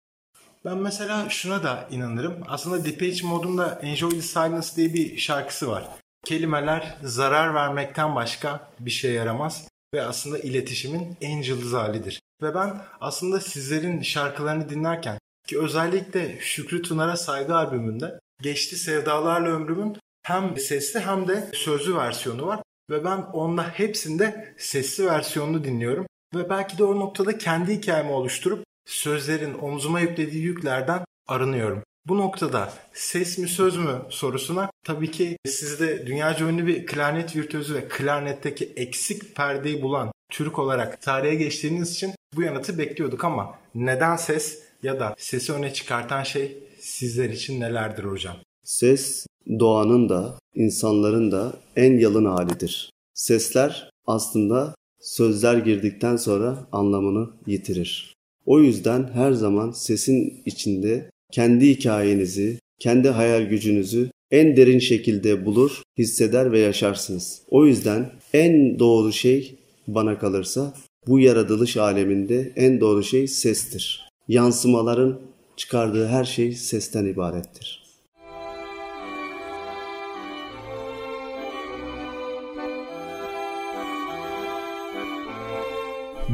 Ben 0.64 0.78
mesela 0.78 1.28
şuna 1.28 1.62
da 1.62 1.88
inanırım. 1.90 2.40
Aslında 2.48 2.84
Depeche 2.84 3.26
Mode'un 3.26 3.58
Enjoy 3.82 4.10
the 4.10 4.22
Silence 4.22 4.66
diye 4.76 4.94
bir 4.94 5.16
şarkısı 5.16 5.68
var. 5.68 5.88
Kelimeler 6.24 6.96
zarar 7.02 7.54
vermekten 7.54 8.14
başka 8.14 8.70
bir 8.80 8.90
şey 8.90 9.12
yaramaz 9.12 9.68
ve 9.94 10.02
aslında 10.02 10.38
iletişimin 10.38 11.16
en 11.20 11.42
cılız 11.42 11.72
halidir. 11.72 12.20
Ve 12.42 12.54
ben 12.54 12.80
aslında 13.00 13.40
sizlerin 13.40 14.02
şarkılarını 14.02 14.68
dinlerken 14.68 15.18
ki 15.46 15.60
özellikle 15.60 16.40
Şükrü 16.40 16.82
Tınar'a 16.82 17.16
Saygı 17.16 17.56
albümünde 17.56 18.20
Geçti 18.42 18.76
Sevdalarla 18.76 19.48
Ömrümün 19.48 19.96
hem 20.22 20.56
sesli 20.56 21.00
hem 21.00 21.28
de 21.28 21.50
sözlü 21.54 21.96
versiyonu 21.96 22.46
var. 22.46 22.60
Ve 22.90 23.04
ben 23.04 23.18
onda 23.18 23.62
hepsinde 23.62 24.54
sesli 24.58 25.06
versiyonunu 25.06 25.64
dinliyorum. 25.64 26.06
Ve 26.34 26.50
belki 26.50 26.78
de 26.78 26.84
o 26.84 27.00
noktada 27.00 27.38
kendi 27.38 27.72
hikayemi 27.72 28.10
oluşturup 28.10 28.64
sözlerin 28.86 29.54
omzuma 29.54 30.00
yüklediği 30.00 30.42
yüklerden 30.42 31.04
arınıyorum. 31.28 31.82
Bu 32.06 32.18
noktada 32.18 32.72
ses 32.92 33.38
mi 33.38 33.48
söz 33.48 33.76
mü 33.76 34.02
sorusuna 34.10 34.70
tabii 34.84 35.10
ki 35.10 35.36
sizde 35.46 36.06
dünyaca 36.06 36.46
ünlü 36.46 36.66
bir 36.66 36.86
klarnet 36.86 37.36
virtüözü 37.36 37.74
ve 37.74 37.88
klarnetteki 37.88 38.72
eksik 38.76 39.36
perdeyi 39.36 39.82
bulan 39.82 40.12
Türk 40.30 40.58
olarak 40.58 41.02
tarihe 41.02 41.34
geçtiğiniz 41.34 41.92
için 41.92 42.10
bu 42.36 42.42
yanıtı 42.42 42.78
bekliyorduk 42.78 43.24
ama 43.24 43.54
neden 43.74 44.16
ses 44.16 44.58
ya 44.82 45.00
da 45.00 45.14
sesi 45.18 45.52
öne 45.52 45.72
çıkartan 45.72 46.22
şey 46.22 46.58
sizler 46.80 47.30
için 47.30 47.60
nelerdir 47.60 48.04
hocam? 48.04 48.36
Ses 48.64 49.26
doğanın 49.58 50.08
da 50.08 50.38
insanların 50.54 51.32
da 51.32 51.52
en 51.76 51.98
yalın 51.98 52.24
halidir. 52.24 52.90
Sesler 53.14 53.90
aslında 54.06 54.74
sözler 55.00 55.56
girdikten 55.56 56.16
sonra 56.16 56.68
anlamını 56.72 57.30
yitirir. 57.46 58.14
O 58.46 58.60
yüzden 58.60 59.10
her 59.14 59.32
zaman 59.32 59.70
sesin 59.70 60.42
içinde 60.44 61.10
kendi 61.32 61.70
hikayenizi, 61.70 62.58
kendi 62.80 63.08
hayal 63.08 63.42
gücünüzü 63.42 64.10
en 64.30 64.56
derin 64.56 64.78
şekilde 64.78 65.46
bulur, 65.46 65.82
hisseder 65.98 66.52
ve 66.52 66.58
yaşarsınız. 66.58 67.42
O 67.48 67.66
yüzden 67.66 68.10
en 68.32 68.78
doğru 68.78 69.12
şey 69.12 69.58
bana 69.88 70.18
kalırsa 70.18 70.74
bu 71.06 71.18
yaratılış 71.18 71.76
aleminde 71.76 72.52
en 72.56 72.80
doğru 72.80 73.02
şey 73.02 73.28
sestir. 73.28 74.10
Yansımaların 74.28 75.20
çıkardığı 75.56 76.06
her 76.06 76.24
şey 76.24 76.52
sesten 76.52 77.04
ibarettir. 77.04 77.88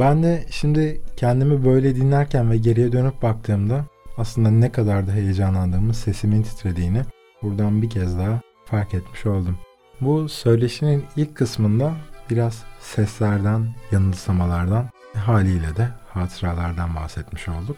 Ben 0.01 0.23
de 0.23 0.45
şimdi 0.51 1.01
kendimi 1.17 1.65
böyle 1.65 1.97
dinlerken 1.97 2.51
ve 2.51 2.57
geriye 2.57 2.93
dönüp 2.93 3.23
baktığımda 3.23 3.87
aslında 4.17 4.51
ne 4.51 4.73
kadar 4.73 5.07
da 5.07 5.13
heyecanlandığımı, 5.13 5.95
sesimin 5.95 6.43
titrediğini 6.43 7.03
buradan 7.43 7.83
bir 7.83 7.91
kez 7.91 8.19
daha 8.19 8.41
fark 8.65 8.95
etmiş 8.95 9.27
oldum. 9.27 9.59
Bu 10.01 10.29
söyleşinin 10.29 11.03
ilk 11.17 11.35
kısmında 11.35 11.95
biraz 12.31 12.65
seslerden, 12.81 13.75
yanılsamalardan, 13.93 14.91
haliyle 15.17 15.77
de 15.77 15.89
hatıralardan 16.09 16.97
bahsetmiş 16.97 17.49
olduk. 17.49 17.77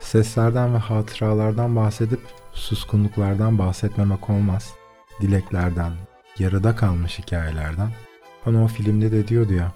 Seslerden 0.00 0.74
ve 0.74 0.78
hatıralardan 0.78 1.76
bahsedip 1.76 2.20
suskunluklardan 2.52 3.58
bahsetmemek 3.58 4.30
olmaz. 4.30 4.72
Dileklerden, 5.20 5.92
yarıda 6.38 6.76
kalmış 6.76 7.18
hikayelerden. 7.18 7.90
Hani 8.44 8.58
o 8.58 8.66
filmde 8.66 9.12
de 9.12 9.28
diyordu 9.28 9.52
ya, 9.52 9.72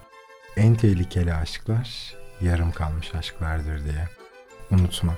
en 0.57 0.75
tehlikeli 0.75 1.33
aşklar 1.33 2.15
yarım 2.41 2.71
kalmış 2.71 3.15
aşklardır 3.15 3.83
diye. 3.85 4.09
Unutma. 4.71 5.13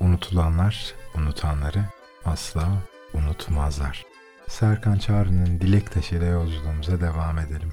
Unutulanlar 0.00 0.94
unutanları 1.14 1.84
asla 2.24 2.68
unutmazlar. 3.14 4.04
Serkan 4.48 4.98
Çağrı'nın 4.98 5.60
dilek 5.60 5.92
taşıyla 5.92 6.26
yolculuğumuza 6.26 7.00
devam 7.00 7.38
edelim. 7.38 7.72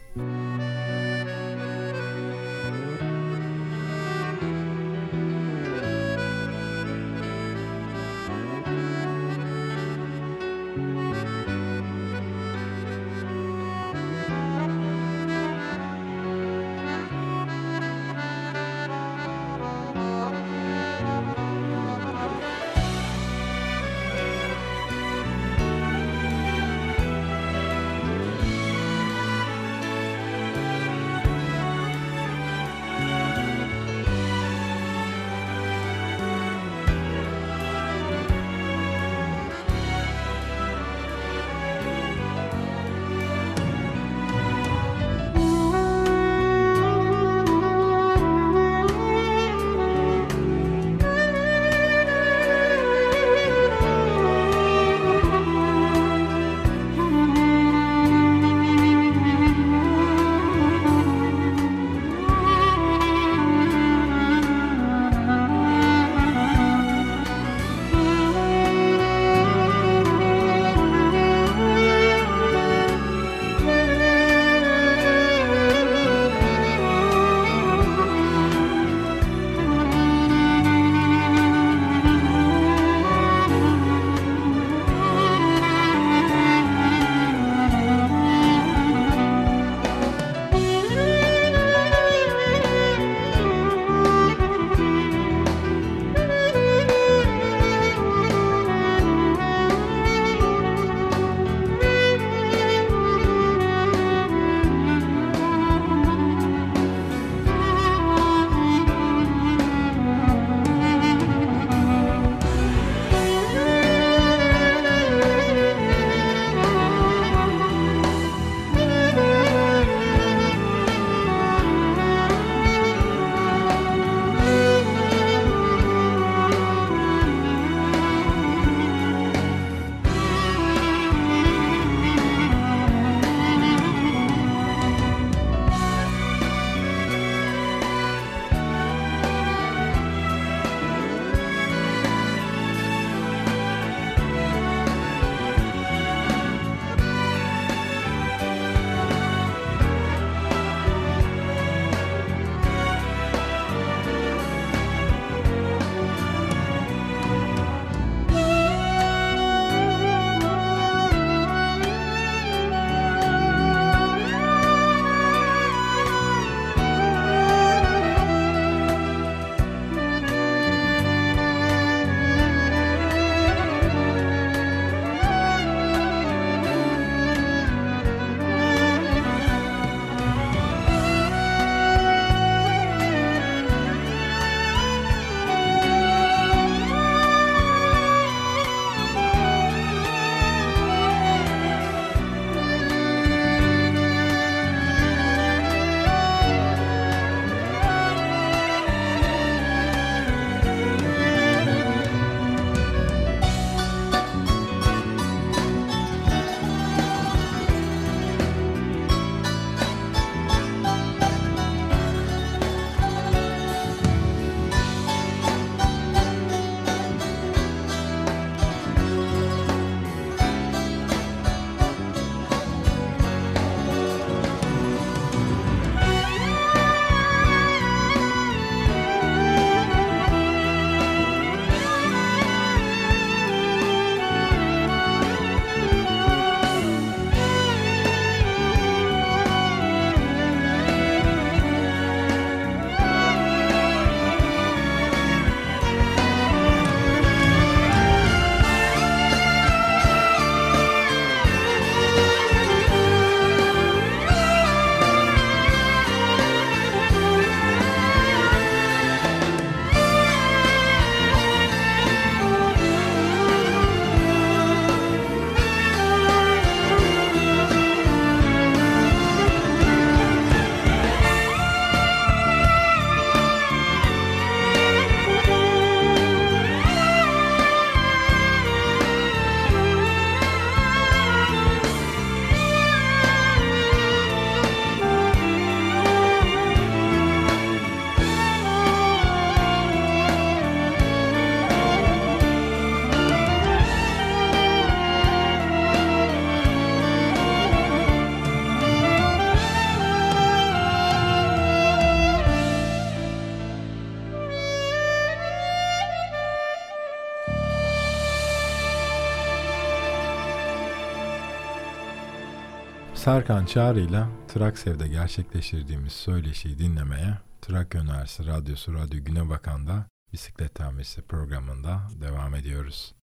Serkan 313.22 313.66
Çağrı 313.66 314.00
ile 314.00 314.24
Traksev'de 314.48 315.08
gerçekleştirdiğimiz 315.08 316.14
söyleşiyi 316.14 316.80
dinlemeye 316.80 317.38
Trakya 317.62 318.02
Üniversitesi 318.02 318.50
Radyosu 318.50 318.94
Radyo 318.94 319.24
Güne 319.24 319.50
Bakan'da 319.50 320.06
bisiklet 320.34 320.76
tamircisi 320.76 321.22
programında 321.22 322.00
devam 322.22 322.56
ediyoruz. 322.56 323.16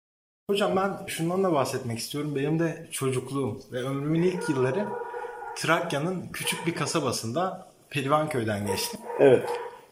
Hocam 0.49 0.75
ben 0.75 1.05
şundan 1.07 1.43
da 1.43 1.53
bahsetmek 1.53 1.99
istiyorum. 1.99 2.35
Benim 2.35 2.59
de 2.59 2.87
çocukluğum 2.91 3.61
ve 3.71 3.83
ömrümün 3.83 4.21
ilk 4.23 4.49
yılları 4.49 4.87
Trakya'nın 5.55 6.27
küçük 6.33 6.67
bir 6.67 6.75
kasabasında 6.75 7.67
Pelivanköy'den 7.89 8.67
geçti. 8.67 8.97
Evet. 9.19 9.49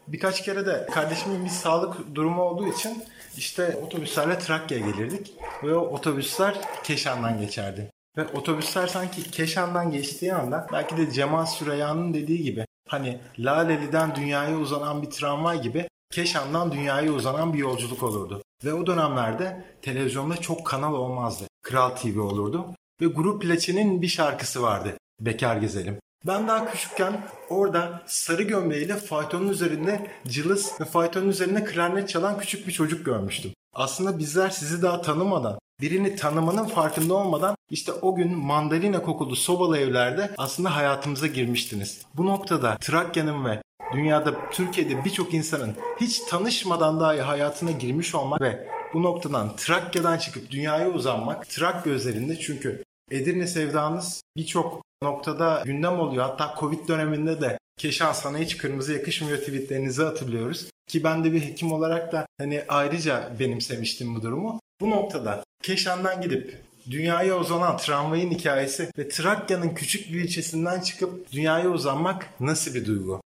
Birkaç 0.08 0.44
kere 0.44 0.66
de 0.66 0.86
kardeşimin 0.92 1.44
bir 1.44 1.50
sağlık 1.50 2.14
durumu 2.14 2.42
olduğu 2.42 2.68
için 2.68 3.04
işte 3.36 3.78
otobüslerle 3.86 4.38
Trakya'ya 4.38 4.90
gelirdik. 4.90 5.34
Ve 5.62 5.74
o 5.74 5.80
otobüsler 5.80 6.60
Keşan'dan 6.84 7.40
geçerdi. 7.40 7.95
Ve 8.16 8.26
otobüsler 8.26 8.86
sanki 8.86 9.30
Keşan'dan 9.30 9.90
geçtiği 9.90 10.34
anda 10.34 10.66
belki 10.72 10.96
de 10.96 11.10
Cemal 11.10 11.46
Süreyya'nın 11.46 12.14
dediği 12.14 12.42
gibi 12.42 12.66
hani 12.88 13.20
Laleli'den 13.38 14.14
dünyaya 14.14 14.56
uzanan 14.58 15.02
bir 15.02 15.10
tramvay 15.10 15.62
gibi 15.62 15.88
Keşan'dan 16.12 16.72
dünyaya 16.72 17.12
uzanan 17.12 17.52
bir 17.52 17.58
yolculuk 17.58 18.02
olurdu. 18.02 18.42
Ve 18.64 18.74
o 18.74 18.86
dönemlerde 18.86 19.64
televizyonda 19.82 20.36
çok 20.36 20.66
kanal 20.66 20.94
olmazdı. 20.94 21.44
Kral 21.62 21.90
TV 21.90 22.20
olurdu. 22.20 22.66
Ve 23.00 23.06
Grup 23.06 23.44
Laçin'in 23.44 24.02
bir 24.02 24.08
şarkısı 24.08 24.62
vardı. 24.62 24.94
Bekar 25.20 25.56
Gezelim. 25.56 25.98
Ben 26.26 26.48
daha 26.48 26.72
küçükken 26.72 27.26
orada 27.50 28.02
sarı 28.06 28.42
gömleğiyle 28.42 28.96
faytonun 28.96 29.48
üzerinde 29.48 30.10
cılız 30.26 30.80
ve 30.80 30.84
faytonun 30.84 31.28
üzerinde 31.28 31.64
klarnet 31.64 32.08
çalan 32.08 32.38
küçük 32.38 32.66
bir 32.66 32.72
çocuk 32.72 33.06
görmüştüm. 33.06 33.52
Aslında 33.74 34.18
bizler 34.18 34.50
sizi 34.50 34.82
daha 34.82 35.02
tanımadan, 35.02 35.58
birini 35.80 36.16
tanımanın 36.16 36.64
farkında 36.64 37.14
olmadan 37.14 37.56
işte 37.70 37.92
o 37.92 38.14
gün 38.14 38.38
mandalina 38.38 39.02
kokulu 39.02 39.36
sobalı 39.36 39.78
evlerde 39.78 40.30
aslında 40.38 40.76
hayatımıza 40.76 41.26
girmiştiniz. 41.26 42.02
Bu 42.14 42.26
noktada 42.26 42.76
Trakya'nın 42.80 43.44
ve 43.44 43.62
dünyada 43.92 44.50
Türkiye'de 44.50 45.04
birçok 45.04 45.34
insanın 45.34 45.76
hiç 46.00 46.20
tanışmadan 46.20 47.00
dahi 47.00 47.20
hayatına 47.20 47.70
girmiş 47.70 48.14
olmak 48.14 48.40
ve 48.40 48.68
bu 48.94 49.02
noktadan 49.02 49.56
Trakya'dan 49.56 50.18
çıkıp 50.18 50.50
dünyaya 50.50 50.90
uzanmak 50.90 51.48
Trakya 51.48 51.92
özelinde 51.92 52.38
çünkü 52.38 52.84
Edirne 53.10 53.46
sevdanız 53.46 54.22
birçok 54.36 54.82
noktada 55.02 55.62
gündem 55.64 56.00
oluyor. 56.00 56.24
Hatta 56.24 56.54
Covid 56.60 56.88
döneminde 56.88 57.40
de 57.40 57.58
Keşan 57.78 58.12
sana 58.12 58.38
hiç 58.38 58.56
kırmızı 58.56 58.92
yakışmıyor 58.92 59.38
tweetlerinizi 59.38 60.02
hatırlıyoruz. 60.02 60.66
Ki 60.88 61.04
ben 61.04 61.24
de 61.24 61.32
bir 61.32 61.40
hekim 61.40 61.72
olarak 61.72 62.12
da 62.12 62.26
hani 62.38 62.64
ayrıca 62.68 63.32
benimsemiştim 63.38 64.14
bu 64.14 64.22
durumu. 64.22 64.60
Bu 64.80 64.90
noktada 64.90 65.42
Keşan'dan 65.62 66.20
gidip 66.22 66.58
dünyaya 66.90 67.40
uzanan 67.40 67.76
tramvayın 67.76 68.30
hikayesi 68.30 68.88
ve 68.98 69.08
Trakya'nın 69.08 69.74
küçük 69.74 70.12
bir 70.12 70.20
ilçesinden 70.20 70.80
çıkıp 70.80 71.32
dünyaya 71.32 71.70
uzanmak 71.70 72.40
nasıl 72.40 72.74
bir 72.74 72.86
duygu? 72.86 73.20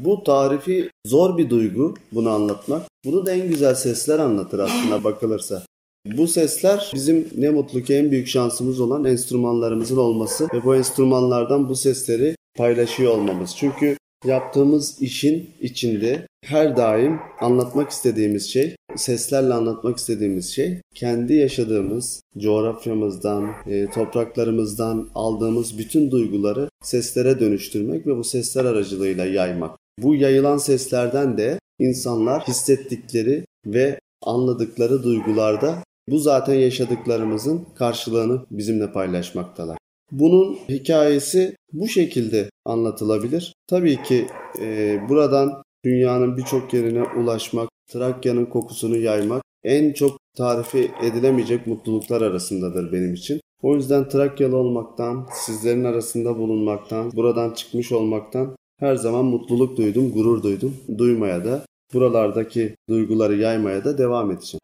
Bu 0.00 0.24
tarifi 0.24 0.90
zor 1.06 1.38
bir 1.38 1.50
duygu 1.50 1.94
bunu 2.12 2.30
anlatmak. 2.30 2.86
Bunu 3.04 3.26
da 3.26 3.32
en 3.32 3.48
güzel 3.48 3.74
sesler 3.74 4.18
anlatır 4.18 4.58
aslında 4.58 5.04
bakılırsa. 5.04 5.62
Bu 6.06 6.28
sesler 6.28 6.90
bizim 6.94 7.28
ne 7.36 7.50
mutlu 7.50 7.82
ki 7.82 7.94
en 7.94 8.10
büyük 8.10 8.28
şansımız 8.28 8.80
olan 8.80 9.04
enstrümanlarımızın 9.04 9.96
olması 9.96 10.48
ve 10.54 10.64
bu 10.64 10.76
enstrümanlardan 10.76 11.68
bu 11.68 11.76
sesleri 11.76 12.36
paylaşıyor 12.56 13.12
olmamız. 13.12 13.56
Çünkü 13.56 13.96
yaptığımız 14.24 15.02
işin 15.02 15.50
içinde 15.60 16.26
her 16.44 16.76
daim 16.76 17.18
anlatmak 17.40 17.90
istediğimiz 17.90 18.50
şey, 18.50 18.76
seslerle 18.96 19.54
anlatmak 19.54 19.96
istediğimiz 19.96 20.50
şey 20.50 20.80
kendi 20.94 21.34
yaşadığımız 21.34 22.22
coğrafyamızdan, 22.38 23.50
e, 23.66 23.86
topraklarımızdan 23.90 25.08
aldığımız 25.14 25.78
bütün 25.78 26.10
duyguları 26.10 26.68
seslere 26.82 27.40
dönüştürmek 27.40 28.06
ve 28.06 28.16
bu 28.16 28.24
sesler 28.24 28.64
aracılığıyla 28.64 29.26
yaymak. 29.26 29.78
Bu 29.98 30.14
yayılan 30.14 30.58
seslerden 30.58 31.38
de 31.38 31.58
insanlar 31.78 32.42
hissettikleri 32.42 33.44
ve 33.66 34.00
anladıkları 34.22 35.02
duygularda 35.02 35.78
bu 36.08 36.18
zaten 36.18 36.54
yaşadıklarımızın 36.54 37.66
karşılığını 37.74 38.46
bizimle 38.50 38.92
paylaşmaktalar. 38.92 39.81
Bunun 40.12 40.54
hikayesi 40.68 41.56
bu 41.72 41.88
şekilde 41.88 42.50
anlatılabilir. 42.64 43.54
Tabii 43.68 44.02
ki 44.02 44.26
e, 44.60 44.98
buradan 45.08 45.62
dünyanın 45.84 46.36
birçok 46.36 46.74
yerine 46.74 47.02
ulaşmak, 47.02 47.68
Trakya'nın 47.90 48.46
kokusunu 48.46 48.96
yaymak 48.96 49.42
en 49.64 49.92
çok 49.92 50.18
tarifi 50.36 50.90
edilemeyecek 51.02 51.66
mutluluklar 51.66 52.22
arasındadır 52.22 52.92
benim 52.92 53.14
için. 53.14 53.40
O 53.62 53.74
yüzden 53.74 54.08
Trakyalı 54.08 54.56
olmaktan, 54.56 55.26
sizlerin 55.32 55.84
arasında 55.84 56.38
bulunmaktan, 56.38 57.12
buradan 57.12 57.50
çıkmış 57.50 57.92
olmaktan 57.92 58.56
her 58.78 58.96
zaman 58.96 59.24
mutluluk 59.24 59.76
duydum, 59.76 60.12
gurur 60.12 60.42
duydum. 60.42 60.76
Duymaya 60.98 61.44
da, 61.44 61.64
buralardaki 61.94 62.74
duyguları 62.88 63.36
yaymaya 63.36 63.84
da 63.84 63.98
devam 63.98 64.30
edeceğim. 64.30 64.60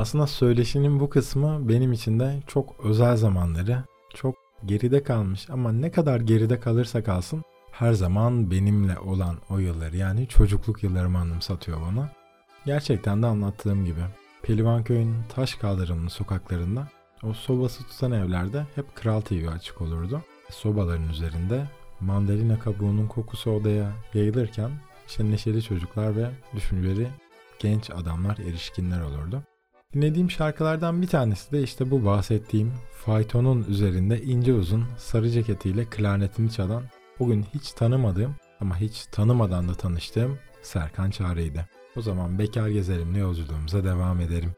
Aslında 0.00 0.26
söyleşinin 0.26 1.00
bu 1.00 1.10
kısmı 1.10 1.68
benim 1.68 1.92
için 1.92 2.20
de 2.20 2.42
çok 2.46 2.76
özel 2.84 3.16
zamanları, 3.16 3.84
çok 4.14 4.34
geride 4.66 5.02
kalmış 5.02 5.50
ama 5.50 5.72
ne 5.72 5.90
kadar 5.90 6.20
geride 6.20 6.60
kalırsa 6.60 7.04
kalsın 7.04 7.42
her 7.72 7.92
zaman 7.92 8.50
benimle 8.50 8.98
olan 8.98 9.36
o 9.50 9.58
yılları 9.58 9.96
yani 9.96 10.28
çocukluk 10.28 10.82
yıllarımı 10.82 11.18
anımsatıyor 11.18 11.78
bana. 11.80 12.10
Gerçekten 12.66 13.22
de 13.22 13.26
anlattığım 13.26 13.84
gibi 13.84 14.00
Pelivanköy'ün 14.42 15.14
taş 15.34 15.54
kaldırımlı 15.54 16.10
sokaklarında 16.10 16.88
o 17.22 17.32
sobası 17.32 17.84
tutan 17.84 18.12
evlerde 18.12 18.66
hep 18.74 18.96
Kral 18.96 19.20
TV 19.20 19.48
açık 19.54 19.80
olurdu. 19.80 20.22
Sobaların 20.50 21.08
üzerinde 21.08 21.68
mandalina 22.00 22.58
kabuğunun 22.58 23.06
kokusu 23.06 23.50
odaya 23.50 23.92
yayılırken 24.14 24.70
işte 25.08 25.30
neşeli 25.30 25.62
çocuklar 25.62 26.16
ve 26.16 26.30
düşünceli 26.54 27.08
genç 27.58 27.90
adamlar, 27.90 28.38
erişkinler 28.38 29.00
olurdu. 29.00 29.42
Dinlediğim 29.94 30.30
şarkılardan 30.30 31.02
bir 31.02 31.06
tanesi 31.06 31.52
de 31.52 31.62
işte 31.62 31.90
bu 31.90 32.04
bahsettiğim 32.04 32.72
faytonun 32.92 33.64
üzerinde 33.68 34.22
ince 34.22 34.52
uzun 34.52 34.84
sarı 34.98 35.30
ceketiyle 35.30 35.84
klarnetini 35.84 36.50
çalan 36.50 36.82
bugün 37.18 37.42
hiç 37.54 37.72
tanımadığım 37.72 38.34
ama 38.60 38.80
hiç 38.80 39.06
tanımadan 39.06 39.68
da 39.68 39.74
tanıştığım 39.74 40.38
Serkan 40.62 41.10
Çağrı'ydı. 41.10 41.66
O 41.96 42.02
zaman 42.02 42.38
bekar 42.38 42.68
gezelimle 42.68 43.18
yolculuğumuza 43.18 43.84
devam 43.84 44.20
edelim. 44.20 44.52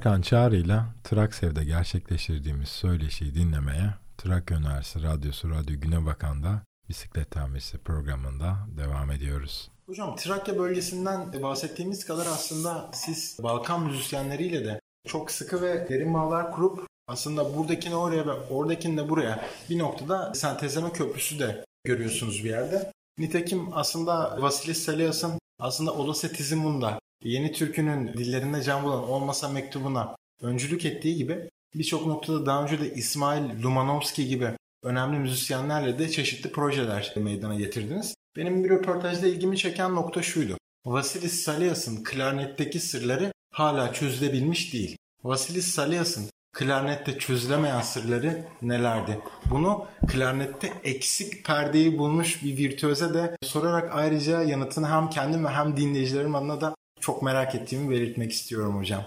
Serkan 0.00 0.22
Çağrı 0.22 0.56
ile 0.56 0.80
Traksev'de 1.04 1.64
gerçekleştirdiğimiz 1.64 2.68
söyleşiyi 2.68 3.34
dinlemeye 3.34 3.94
Trakya 4.18 4.58
Üniversitesi 4.58 5.06
Radyosu 5.06 5.50
Radyo 5.50 5.80
Güne 5.80 6.06
Bakan'da 6.06 6.62
bisiklet 6.88 7.30
tamirisi 7.30 7.78
programında 7.78 8.56
devam 8.76 9.10
ediyoruz. 9.10 9.70
Hocam 9.86 10.16
Trakya 10.16 10.58
bölgesinden 10.58 11.42
bahsettiğimiz 11.42 12.04
kadar 12.04 12.26
aslında 12.26 12.90
siz 12.92 13.38
Balkan 13.42 13.86
müzisyenleriyle 13.86 14.64
de 14.64 14.80
çok 15.08 15.30
sıkı 15.30 15.62
ve 15.62 15.88
derin 15.88 16.14
bağlar 16.14 16.52
kurup 16.52 16.86
aslında 17.08 17.56
buradakini 17.56 17.94
oraya 17.94 18.26
ve 18.26 18.32
oradakini 18.32 18.96
de 18.96 19.08
buraya 19.08 19.44
bir 19.70 19.78
noktada 19.78 20.34
sentezleme 20.34 20.92
köprüsü 20.92 21.38
de 21.38 21.64
görüyorsunuz 21.84 22.44
bir 22.44 22.50
yerde. 22.50 22.92
Nitekim 23.18 23.68
aslında 23.72 24.42
Vasilis 24.42 24.84
Salias'ın 24.84 25.38
aslında 25.58 25.94
Olasetizm'un 25.94 26.82
da 26.82 27.00
Yeni 27.24 27.52
Türkü'nün 27.52 28.12
dillerinde 28.12 28.62
can 28.62 28.84
bulan 28.84 29.08
olmasa 29.08 29.48
mektubuna 29.48 30.16
öncülük 30.42 30.84
ettiği 30.84 31.16
gibi 31.16 31.50
birçok 31.74 32.06
noktada 32.06 32.46
daha 32.46 32.62
önce 32.62 32.80
de 32.80 32.94
İsmail 32.94 33.62
Lumanovski 33.62 34.28
gibi 34.28 34.50
önemli 34.82 35.18
müzisyenlerle 35.18 35.98
de 35.98 36.08
çeşitli 36.08 36.52
projeler 36.52 37.12
meydana 37.16 37.54
getirdiniz. 37.54 38.14
Benim 38.36 38.64
bir 38.64 38.70
röportajda 38.70 39.26
ilgimi 39.26 39.58
çeken 39.58 39.94
nokta 39.94 40.22
şuydu. 40.22 40.56
Vasilis 40.86 41.42
Salias'ın 41.42 42.04
klarnetteki 42.04 42.80
sırları 42.80 43.32
hala 43.52 43.92
çözülebilmiş 43.92 44.72
değil. 44.72 44.96
Vasilis 45.24 45.66
Salias'ın 45.66 46.30
klarnette 46.52 47.18
çözülemeyen 47.18 47.80
sırları 47.80 48.44
nelerdi? 48.62 49.18
Bunu 49.50 49.86
klarnette 50.06 50.72
eksik 50.84 51.44
perdeyi 51.44 51.98
bulmuş 51.98 52.44
bir 52.44 52.56
virtüöze 52.56 53.14
de 53.14 53.36
sorarak 53.42 53.90
ayrıca 53.94 54.42
yanıtını 54.42 54.88
hem 54.88 55.10
kendim 55.10 55.44
ve 55.44 55.48
hem 55.48 55.76
dinleyicilerim 55.76 56.34
adına 56.34 56.60
da 56.60 56.74
çok 57.00 57.22
merak 57.22 57.54
ettiğimi 57.54 57.90
belirtmek 57.90 58.32
istiyorum 58.32 58.76
hocam. 58.76 59.02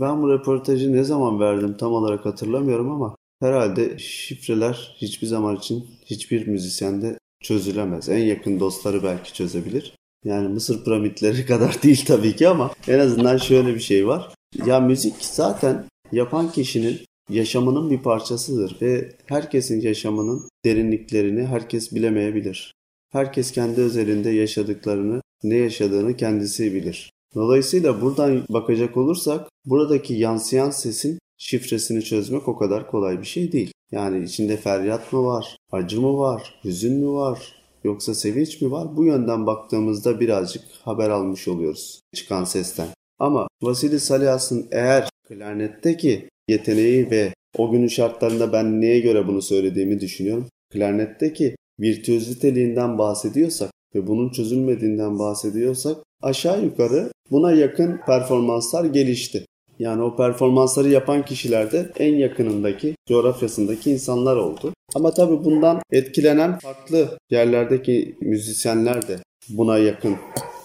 Ben 0.00 0.22
bu 0.22 0.32
röportajı 0.32 0.92
ne 0.92 1.04
zaman 1.04 1.40
verdim 1.40 1.76
tam 1.76 1.92
olarak 1.92 2.26
hatırlamıyorum 2.26 2.90
ama 2.90 3.16
herhalde 3.40 3.98
şifreler 3.98 4.96
hiçbir 4.96 5.26
zaman 5.26 5.56
için 5.56 5.86
hiçbir 6.04 6.46
müzisyende 6.46 7.18
çözülemez. 7.42 8.08
En 8.08 8.24
yakın 8.24 8.60
dostları 8.60 9.02
belki 9.02 9.34
çözebilir. 9.34 9.94
Yani 10.24 10.48
Mısır 10.48 10.84
piramitleri 10.84 11.46
kadar 11.46 11.82
değil 11.82 12.04
tabii 12.06 12.36
ki 12.36 12.48
ama 12.48 12.70
en 12.88 12.98
azından 12.98 13.36
şöyle 13.36 13.74
bir 13.74 13.80
şey 13.80 14.06
var. 14.06 14.34
Ya 14.66 14.80
müzik 14.80 15.14
zaten 15.20 15.84
yapan 16.12 16.52
kişinin 16.52 17.00
yaşamının 17.30 17.90
bir 17.90 17.98
parçasıdır 17.98 18.76
ve 18.82 19.12
herkesin 19.26 19.80
yaşamının 19.80 20.48
derinliklerini 20.64 21.46
herkes 21.46 21.94
bilemeyebilir. 21.94 22.74
Herkes 23.12 23.52
kendi 23.52 23.80
özelinde 23.80 24.30
yaşadıklarını, 24.30 25.20
ne 25.42 25.56
yaşadığını 25.56 26.16
kendisi 26.16 26.74
bilir. 26.74 27.10
Dolayısıyla 27.34 28.00
buradan 28.00 28.44
bakacak 28.48 28.96
olursak 28.96 29.48
buradaki 29.64 30.14
yansıyan 30.14 30.70
sesin 30.70 31.18
şifresini 31.38 32.02
çözmek 32.02 32.48
o 32.48 32.56
kadar 32.56 32.90
kolay 32.90 33.20
bir 33.20 33.26
şey 33.26 33.52
değil. 33.52 33.72
Yani 33.92 34.24
içinde 34.24 34.56
feryat 34.56 35.12
mı 35.12 35.24
var, 35.24 35.56
acı 35.72 36.00
mı 36.00 36.18
var, 36.18 36.60
hüzün 36.64 37.00
mü 37.00 37.08
var, 37.08 37.54
yoksa 37.84 38.14
sevinç 38.14 38.60
mi 38.60 38.70
var? 38.70 38.96
Bu 38.96 39.04
yönden 39.04 39.46
baktığımızda 39.46 40.20
birazcık 40.20 40.62
haber 40.82 41.10
almış 41.10 41.48
oluyoruz 41.48 42.00
çıkan 42.14 42.44
sesten. 42.44 42.88
Ama 43.18 43.48
Vasili 43.62 44.00
Salias'ın 44.00 44.68
eğer 44.70 45.08
klarnetteki 45.28 46.28
yeteneği 46.48 47.10
ve 47.10 47.32
o 47.58 47.70
günün 47.70 47.88
şartlarında 47.88 48.52
ben 48.52 48.80
neye 48.80 49.00
göre 49.00 49.28
bunu 49.28 49.42
söylediğimi 49.42 50.00
düşünüyorum. 50.00 50.46
Klarnetteki 50.72 51.56
virtüöziteliğinden 51.80 52.98
bahsediyorsak 52.98 53.70
ve 53.94 54.06
bunun 54.06 54.30
çözülmediğinden 54.30 55.18
bahsediyorsak 55.18 55.96
aşağı 56.22 56.64
yukarı 56.64 57.10
buna 57.30 57.52
yakın 57.52 58.00
performanslar 58.06 58.84
gelişti. 58.84 59.46
Yani 59.78 60.02
o 60.02 60.16
performansları 60.16 60.88
yapan 60.88 61.24
kişiler 61.24 61.72
de 61.72 61.92
en 61.98 62.14
yakınındaki, 62.14 62.94
coğrafyasındaki 63.08 63.90
insanlar 63.90 64.36
oldu. 64.36 64.72
Ama 64.94 65.14
tabii 65.14 65.44
bundan 65.44 65.80
etkilenen 65.92 66.58
farklı 66.58 67.18
yerlerdeki 67.30 68.16
müzisyenler 68.20 69.08
de 69.08 69.18
buna 69.48 69.78
yakın 69.78 70.16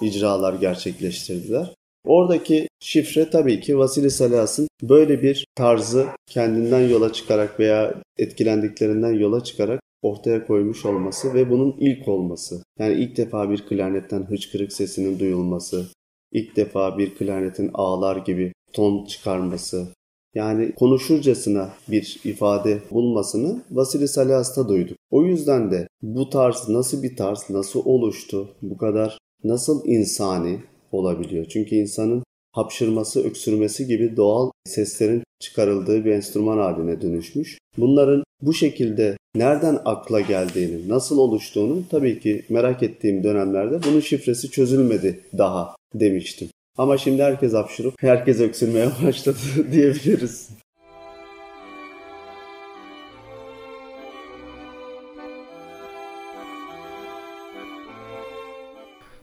icralar 0.02 0.54
gerçekleştirdiler. 0.54 1.74
Oradaki 2.06 2.68
şifre 2.80 3.30
tabii 3.30 3.60
ki 3.60 3.78
Vasili 3.78 4.12
Salas'ın 4.12 4.68
böyle 4.84 5.22
bir 5.22 5.46
tarzı 5.56 6.08
kendinden 6.30 6.90
yola 6.90 7.14
çıkarak 7.14 7.60
veya 7.60 7.94
etkilendiklerinden 8.18 9.14
yola 9.14 9.44
çıkarak 9.44 9.82
ortaya 10.02 10.48
koymuş 10.48 10.86
olması 10.86 11.34
ve 11.34 11.50
bunun 11.50 11.76
ilk 11.80 12.08
olması. 12.08 12.64
Yani 12.80 12.94
ilk 12.94 13.18
defa 13.18 13.50
bir 13.50 13.66
klarnetten 13.66 14.24
hıçkırık 14.24 14.74
sesinin 14.74 15.20
duyulması, 15.20 15.88
ilk 16.32 16.56
defa 16.56 16.98
bir 16.98 17.16
klarnetin 17.16 17.72
ağlar 17.74 18.18
gibi 18.18 18.54
ton 18.74 19.06
çıkarması, 19.06 19.88
yani 20.36 20.76
konuşurcasına 20.76 21.70
bir 21.88 22.20
ifade 22.24 22.80
bulmasını 22.92 23.62
Vasili 23.72 24.08
Salas'ta 24.08 24.70
duyduk. 24.70 24.98
O 25.12 25.24
yüzden 25.24 25.72
de 25.72 25.88
bu 26.02 26.30
tarz 26.30 26.70
nasıl 26.70 27.04
bir 27.04 27.16
tarz, 27.16 27.50
nasıl 27.50 27.82
oluştu, 27.86 28.50
bu 28.62 28.78
kadar 28.78 29.18
nasıl 29.44 29.86
insani 29.86 30.60
olabiliyor? 30.92 31.46
Çünkü 31.46 31.76
insanın 31.76 32.24
hapşırması, 32.52 33.24
öksürmesi 33.24 33.88
gibi 33.88 34.18
doğal 34.18 34.52
seslerin 34.66 35.24
çıkarıldığı 35.40 36.06
bir 36.06 36.12
enstrüman 36.12 36.58
haline 36.58 37.02
dönüşmüş. 37.02 37.58
Bunların 37.78 38.24
bu 38.42 38.54
şekilde 38.54 39.18
nereden 39.36 39.80
akla 39.86 40.22
geldiğini, 40.22 40.90
nasıl 40.90 41.18
oluştuğunu 41.18 41.84
tabii 41.92 42.20
ki 42.20 42.46
merak 42.50 42.84
ettiğim 42.84 43.24
dönemlerde 43.24 43.80
bunun 43.84 44.00
şifresi 44.00 44.52
çözülmedi 44.52 45.20
daha 45.38 45.76
demiştim. 45.94 46.50
Ama 46.78 46.98
şimdi 46.98 47.24
herkes 47.24 47.54
hapşırıp 47.54 47.94
herkes 48.00 48.40
öksürmeye 48.40 48.90
başladı 49.04 49.38
diyebiliriz. 49.72 50.50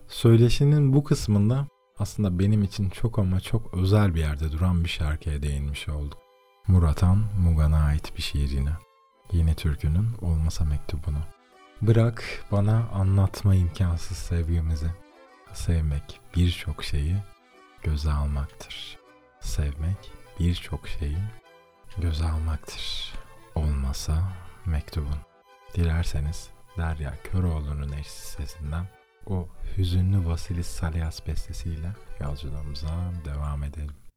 Söyleşinin 0.09 0.93
bu 0.93 1.05
kısmında 1.05 1.69
aslında 1.99 2.39
benim 2.39 2.63
için 2.63 2.91
çok 2.91 3.19
ama 3.19 3.41
çok 3.41 3.75
özel 3.75 4.15
bir 4.15 4.21
yerde 4.21 4.53
duran 4.53 4.85
bir 4.85 4.89
şarkıya 4.89 5.43
değinmiş 5.43 5.89
olduk. 5.89 6.28
Muratan 6.69 7.25
Mugan'a 7.39 7.85
ait 7.85 8.17
bir 8.17 8.23
şiir 8.23 8.51
yine. 8.51 8.73
Yeni 9.33 9.55
türkünün 9.55 10.09
olmasa 10.21 10.65
mektubunu. 10.65 11.19
Bırak 11.83 12.25
bana 12.53 12.89
anlatma 12.93 13.55
imkansız 13.55 14.17
sevgimizi. 14.17 14.91
Sevmek 15.53 16.21
birçok 16.37 16.85
şeyi 16.85 17.17
göze 17.83 18.13
almaktır. 18.13 18.99
Sevmek 19.41 20.13
birçok 20.41 20.89
şeyi 20.89 21.19
göze 21.99 22.25
almaktır. 22.25 23.15
Olmasa 23.55 24.33
mektubun. 24.67 25.19
Dilerseniz 25.75 26.49
Derya 26.79 27.15
Köroğlu'nun 27.23 27.93
eşsiz 27.93 28.25
sesinden 28.25 28.89
o 29.27 29.49
hüzünlü 29.77 30.27
Vasilis 30.27 30.67
Salias 30.67 31.27
bestesiyle 31.27 31.93
yolculuğumuza 32.21 33.13
devam 33.25 33.65
edelim. 33.65 34.08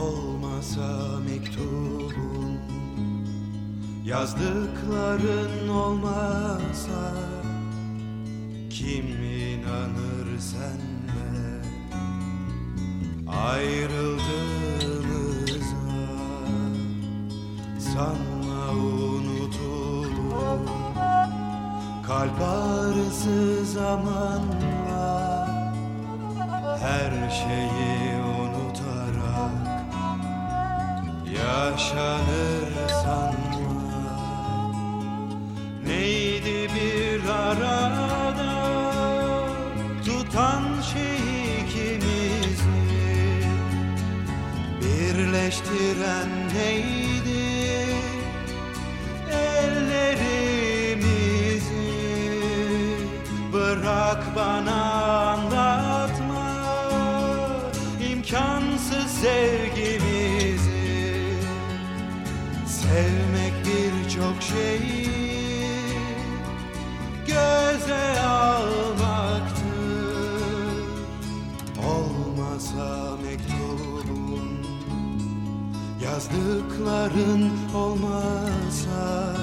Olmasa 0.00 1.20
mektubun 1.28 2.58
Yazdıkların 4.04 5.68
olmasa 5.68 7.14
Kim 8.70 9.06
inanır 9.06 10.38
senle? 10.38 11.62
Ayrıldığımıza 13.26 14.38
Sanma 17.78 18.70
unutulur. 18.72 20.60
Kalp 22.06 22.40
ağrısı 22.42 23.64
zamanla 23.64 25.48
Her 26.80 27.30
şeyi 27.30 28.27
Yaşanır 31.38 32.88
sanma 33.02 33.38
Neydi 35.86 36.68
bir 36.74 37.28
arada 37.28 38.52
Tutan 40.04 40.62
şey 40.92 41.60
ikimizi? 41.60 42.80
Birleştiren 44.80 46.28
neydi 46.54 47.44
Ellerimizi? 49.32 50.58
Bırak 53.52 54.22
bana 54.36 54.80
anlatma 55.32 56.48
imkansız 58.10 59.10
sevgimizi 59.10 59.57
şeyi 64.58 65.94
göze 67.26 68.20
almaktır. 68.20 69.68
Olmasa 71.88 73.16
mektubun 73.22 74.66
yazdıkların 76.04 77.50
olmasa 77.74 79.36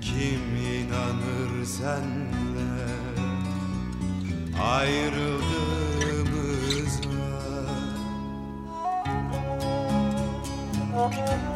Kim 0.00 0.56
inanır 0.56 1.64
senle? 1.64 2.88
Ayrıldığımıza 4.62 5.48
Baksana 10.96 11.47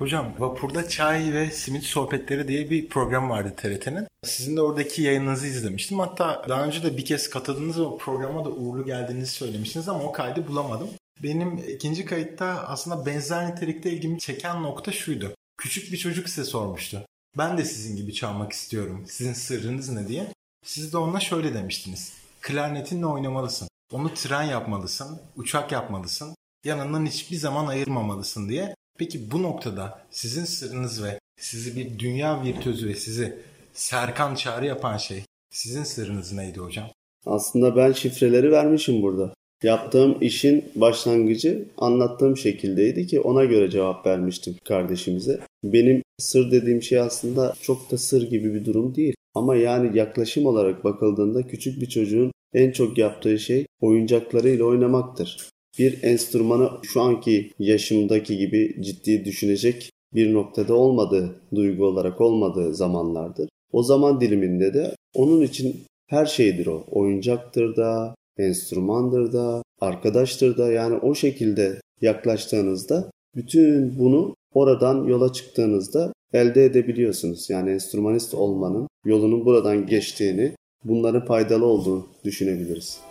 Hocam 0.00 0.34
vapurda 0.38 0.88
çay 0.88 1.34
ve 1.34 1.50
simit 1.50 1.84
sohbetleri 1.84 2.48
diye 2.48 2.70
bir 2.70 2.88
program 2.88 3.30
vardı 3.30 3.54
TRT'nin. 3.56 4.06
Sizin 4.24 4.56
de 4.56 4.62
oradaki 4.62 5.02
yayınınızı 5.02 5.46
izlemiştim. 5.46 5.98
Hatta 5.98 6.44
daha 6.48 6.64
önce 6.64 6.82
de 6.82 6.96
bir 6.96 7.04
kez 7.04 7.30
katıldınız 7.30 7.78
ve 7.78 7.82
o 7.82 7.98
programa 7.98 8.44
da 8.44 8.48
uğurlu 8.48 8.84
geldiğinizi 8.84 9.32
söylemiştiniz 9.32 9.88
ama 9.88 10.02
o 10.04 10.12
kaydı 10.12 10.48
bulamadım. 10.48 10.88
Benim 11.22 11.58
ikinci 11.68 12.04
kayıtta 12.04 12.46
aslında 12.46 13.06
benzer 13.06 13.50
nitelikte 13.50 13.90
ilgimi 13.90 14.18
çeken 14.18 14.62
nokta 14.62 14.92
şuydu. 14.92 15.34
Küçük 15.56 15.92
bir 15.92 15.96
çocuk 15.96 16.28
size 16.28 16.44
sormuştu. 16.44 17.06
Ben 17.38 17.58
de 17.58 17.64
sizin 17.64 17.96
gibi 17.96 18.14
çalmak 18.14 18.52
istiyorum. 18.52 19.04
Sizin 19.08 19.32
sırrınız 19.32 19.88
ne 19.88 20.08
diye. 20.08 20.26
Siz 20.64 20.92
de 20.92 20.98
ona 20.98 21.20
şöyle 21.20 21.54
demiştiniz. 21.54 22.12
Klarnetinle 22.40 23.06
oynamalısın. 23.06 23.68
Onu 23.92 24.14
tren 24.14 24.42
yapmalısın, 24.42 25.20
uçak 25.36 25.72
yapmalısın. 25.72 26.34
Yanından 26.64 27.06
hiçbir 27.06 27.36
zaman 27.36 27.66
ayırmamalısın 27.66 28.48
diye. 28.48 28.74
Peki 29.00 29.30
bu 29.30 29.42
noktada 29.42 29.98
sizin 30.10 30.44
sırrınız 30.44 31.04
ve 31.04 31.18
sizi 31.36 31.76
bir 31.76 31.98
dünya 31.98 32.44
virtüözü 32.44 32.88
ve 32.88 32.94
sizi 32.94 33.38
Serkan 33.72 34.34
Çağrı 34.34 34.66
yapan 34.66 34.96
şey 34.96 35.24
sizin 35.50 35.84
sırrınız 35.84 36.32
neydi 36.32 36.58
hocam? 36.58 36.86
Aslında 37.26 37.76
ben 37.76 37.92
şifreleri 37.92 38.50
vermişim 38.50 39.02
burada. 39.02 39.34
Yaptığım 39.62 40.18
işin 40.20 40.64
başlangıcı 40.74 41.64
anlattığım 41.78 42.36
şekildeydi 42.36 43.06
ki 43.06 43.20
ona 43.20 43.44
göre 43.44 43.70
cevap 43.70 44.06
vermiştim 44.06 44.56
kardeşimize. 44.64 45.40
Benim 45.64 46.02
sır 46.18 46.50
dediğim 46.50 46.82
şey 46.82 47.00
aslında 47.00 47.54
çok 47.62 47.90
da 47.90 47.98
sır 47.98 48.30
gibi 48.30 48.54
bir 48.54 48.64
durum 48.64 48.94
değil. 48.94 49.14
Ama 49.34 49.56
yani 49.56 49.98
yaklaşım 49.98 50.46
olarak 50.46 50.84
bakıldığında 50.84 51.42
küçük 51.42 51.80
bir 51.80 51.88
çocuğun 51.88 52.32
en 52.54 52.72
çok 52.72 52.98
yaptığı 52.98 53.38
şey 53.38 53.66
oyuncaklarıyla 53.80 54.64
oynamaktır. 54.64 55.50
Bir 55.80 56.02
enstrümanı 56.02 56.70
şu 56.82 57.00
anki 57.00 57.52
yaşımdaki 57.58 58.36
gibi 58.36 58.76
ciddi 58.80 59.24
düşünecek 59.24 59.90
bir 60.14 60.34
noktada 60.34 60.74
olmadığı, 60.74 61.40
duygu 61.54 61.86
olarak 61.86 62.20
olmadığı 62.20 62.74
zamanlardır. 62.74 63.48
O 63.72 63.82
zaman 63.82 64.20
diliminde 64.20 64.74
de 64.74 64.94
onun 65.14 65.42
için 65.42 65.76
her 66.06 66.26
şeydir 66.26 66.66
o. 66.66 66.84
Oyuncaktır 66.90 67.76
da, 67.76 68.14
enstrümandır 68.38 69.32
da, 69.32 69.62
arkadaştır 69.80 70.56
da 70.56 70.72
yani 70.72 70.96
o 70.96 71.14
şekilde 71.14 71.80
yaklaştığınızda 72.00 73.10
bütün 73.36 73.98
bunu 73.98 74.34
oradan 74.54 75.04
yola 75.04 75.32
çıktığınızda 75.32 76.12
elde 76.32 76.64
edebiliyorsunuz. 76.64 77.50
Yani 77.50 77.70
enstrümanist 77.70 78.34
olmanın 78.34 78.88
yolunun 79.04 79.44
buradan 79.44 79.86
geçtiğini, 79.86 80.52
bunların 80.84 81.24
faydalı 81.24 81.66
olduğunu 81.66 82.06
düşünebiliriz. 82.24 83.09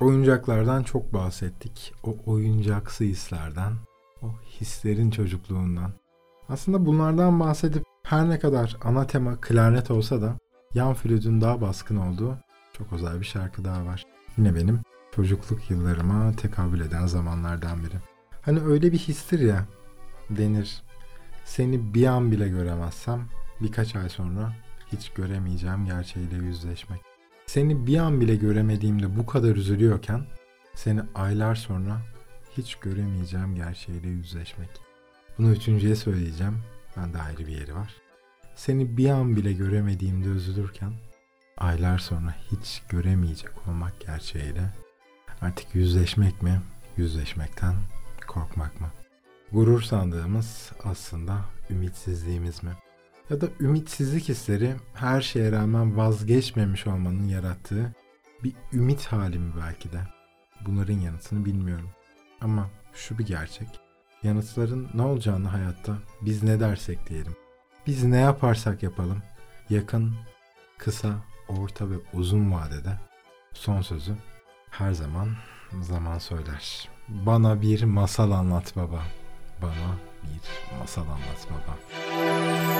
Oyuncaklardan 0.00 0.82
çok 0.82 1.14
bahsettik. 1.14 1.94
O 2.04 2.16
oyuncaksı 2.26 3.04
hislerden, 3.04 3.72
o 4.22 4.26
hislerin 4.60 5.10
çocukluğundan. 5.10 5.92
Aslında 6.48 6.86
bunlardan 6.86 7.40
bahsedip 7.40 7.84
her 8.02 8.28
ne 8.28 8.38
kadar 8.38 8.76
ana 8.84 9.06
tema 9.06 9.40
klarnet 9.40 9.90
olsa 9.90 10.22
da 10.22 10.38
yan 10.74 10.94
flütün 10.94 11.40
daha 11.40 11.60
baskın 11.60 11.96
olduğu 11.96 12.38
çok 12.72 12.92
özel 12.92 13.20
bir 13.20 13.26
şarkı 13.26 13.64
daha 13.64 13.86
var. 13.86 14.06
Yine 14.36 14.54
benim 14.54 14.80
çocukluk 15.16 15.70
yıllarıma 15.70 16.32
tekabül 16.32 16.80
eden 16.80 17.06
zamanlardan 17.06 17.78
biri. 17.78 17.96
Hani 18.42 18.60
öyle 18.60 18.92
bir 18.92 18.98
histir 18.98 19.40
ya 19.40 19.66
denir. 20.30 20.82
Seni 21.44 21.94
bir 21.94 22.06
an 22.06 22.32
bile 22.32 22.48
göremezsem 22.48 23.28
birkaç 23.60 23.96
ay 23.96 24.08
sonra 24.08 24.52
hiç 24.92 25.10
göremeyeceğim 25.10 25.86
gerçeğiyle 25.86 26.36
yüzleşmek. 26.36 27.00
Seni 27.48 27.86
bir 27.86 27.98
an 27.98 28.20
bile 28.20 28.36
göremediğimde 28.36 29.16
bu 29.16 29.26
kadar 29.26 29.56
üzülüyorken 29.56 30.26
seni 30.74 31.00
aylar 31.14 31.54
sonra 31.54 32.02
hiç 32.56 32.74
göremeyeceğim 32.74 33.54
gerçeğiyle 33.54 34.08
yüzleşmek. 34.08 34.68
Bunu 35.38 35.50
üçüncüye 35.50 35.96
söyleyeceğim. 35.96 36.58
Ben 36.96 37.12
de 37.12 37.18
ayrı 37.18 37.38
bir 37.38 37.60
yeri 37.60 37.74
var. 37.74 37.94
Seni 38.54 38.96
bir 38.96 39.10
an 39.10 39.36
bile 39.36 39.52
göremediğimde 39.52 40.28
üzülürken 40.28 40.92
aylar 41.58 41.98
sonra 41.98 42.34
hiç 42.50 42.82
göremeyecek 42.88 43.68
olmak 43.68 44.00
gerçeğiyle 44.00 44.70
artık 45.40 45.74
yüzleşmek 45.74 46.42
mi, 46.42 46.60
yüzleşmekten 46.96 47.74
korkmak 48.26 48.80
mı? 48.80 48.90
Gurur 49.52 49.82
sandığımız 49.82 50.72
aslında 50.84 51.44
ümitsizliğimiz 51.70 52.62
mi? 52.62 52.70
Ya 53.30 53.40
da 53.40 53.46
ümitsizlik 53.60 54.28
hisleri 54.28 54.74
her 54.94 55.20
şeye 55.20 55.52
rağmen 55.52 55.96
vazgeçmemiş 55.96 56.86
olmanın 56.86 57.28
yarattığı 57.28 57.94
bir 58.44 58.52
ümit 58.72 59.06
hali 59.06 59.38
mi 59.38 59.52
belki 59.66 59.92
de? 59.92 60.00
Bunların 60.66 60.98
yanıtını 60.98 61.44
bilmiyorum. 61.44 61.90
Ama 62.40 62.70
şu 62.94 63.18
bir 63.18 63.26
gerçek. 63.26 63.68
Yanıtların 64.22 64.88
ne 64.94 65.02
olacağını 65.02 65.48
hayatta 65.48 65.98
biz 66.20 66.42
ne 66.42 66.60
dersek 66.60 67.08
diyelim. 67.08 67.36
Biz 67.86 68.04
ne 68.04 68.16
yaparsak 68.16 68.82
yapalım 68.82 69.22
yakın, 69.70 70.14
kısa, 70.78 71.14
orta 71.48 71.90
ve 71.90 71.94
uzun 72.12 72.52
vadede 72.52 72.98
son 73.52 73.82
sözü 73.82 74.14
her 74.70 74.92
zaman 74.92 75.28
zaman 75.80 76.18
söyler. 76.18 76.88
Bana 77.08 77.62
bir 77.62 77.82
masal 77.82 78.30
anlat 78.30 78.76
baba. 78.76 79.02
Bana 79.62 79.96
bir 80.22 80.78
masal 80.80 81.02
anlat 81.02 81.48
baba. 81.50 81.78
Bana 82.14 82.77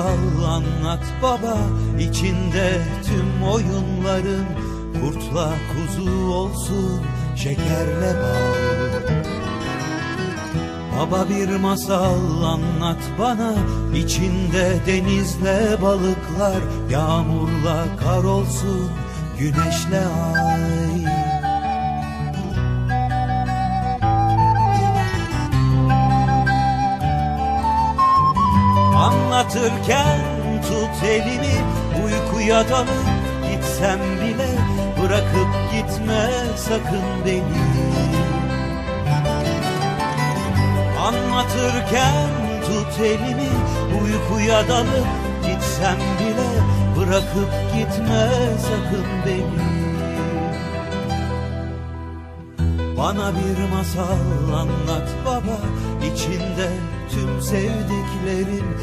masal 0.00 0.44
anlat 0.46 1.04
baba 1.22 1.56
içinde 1.98 2.82
tüm 3.04 3.48
oyunların 3.48 4.46
Kurtla 5.00 5.52
kuzu 5.72 6.32
olsun 6.32 7.00
şekerle 7.36 8.14
bal. 8.22 8.60
Baba 10.98 11.28
bir 11.28 11.56
masal 11.56 12.42
anlat 12.42 13.02
bana 13.18 13.54
içinde 13.96 14.76
denizle 14.86 15.82
balıklar 15.82 16.62
Yağmurla 16.90 17.84
kar 18.04 18.24
olsun 18.24 18.90
güneşle 19.38 20.06
ay 20.34 20.69
Anlatırken 29.50 30.20
tut 30.62 31.04
elimi 31.04 31.54
uykuya 32.04 32.68
dalıp 32.68 32.88
gitsem 33.50 34.00
bile 34.20 34.48
bırakıp 35.02 35.72
gitme 35.72 36.30
sakın 36.56 37.24
beni. 37.26 37.62
Anlatırken 41.00 42.30
tut 42.66 43.00
elimi 43.00 43.50
uykuya 44.02 44.68
dalıp 44.68 45.06
gitsem 45.42 45.98
bile 46.20 46.50
bırakıp 46.96 47.50
gitme 47.74 48.28
sakın 48.62 49.06
beni. 49.26 49.80
Bana 52.98 53.32
bir 53.34 53.76
masal 53.76 54.52
anlat 54.54 55.08
baba 55.26 55.58
içinde 56.14 56.68
tüm 57.10 57.42
sevdiklerim 57.42 58.76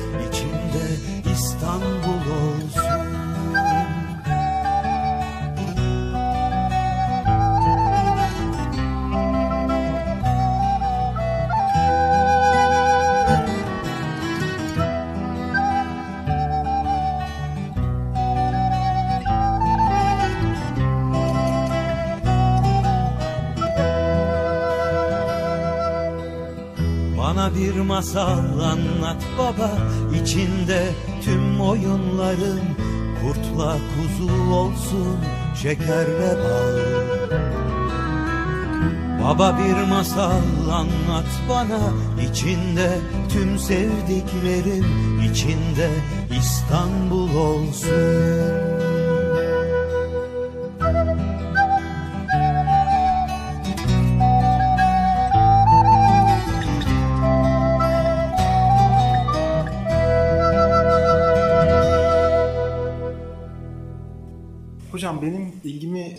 İstanbul 1.33 2.31
olsun 2.31 2.86
masal 27.97 28.59
anlat 28.59 29.23
baba. 29.37 29.71
İçinde 30.21 30.89
tüm 31.23 31.61
oyunların 31.61 32.61
Kurtla 33.21 33.77
kuzu 33.93 34.51
olsun 34.53 35.17
şekerle 35.61 36.35
bal. 36.43 36.77
Baba 39.23 39.57
bir 39.57 39.89
masal 39.89 40.69
anlat 40.71 41.31
bana. 41.49 41.79
İçinde 42.29 42.99
tüm 43.29 43.59
sevdiklerim 43.59 44.85
içinde 45.31 45.89
İstanbul 46.39 47.35
olsun 47.35 48.66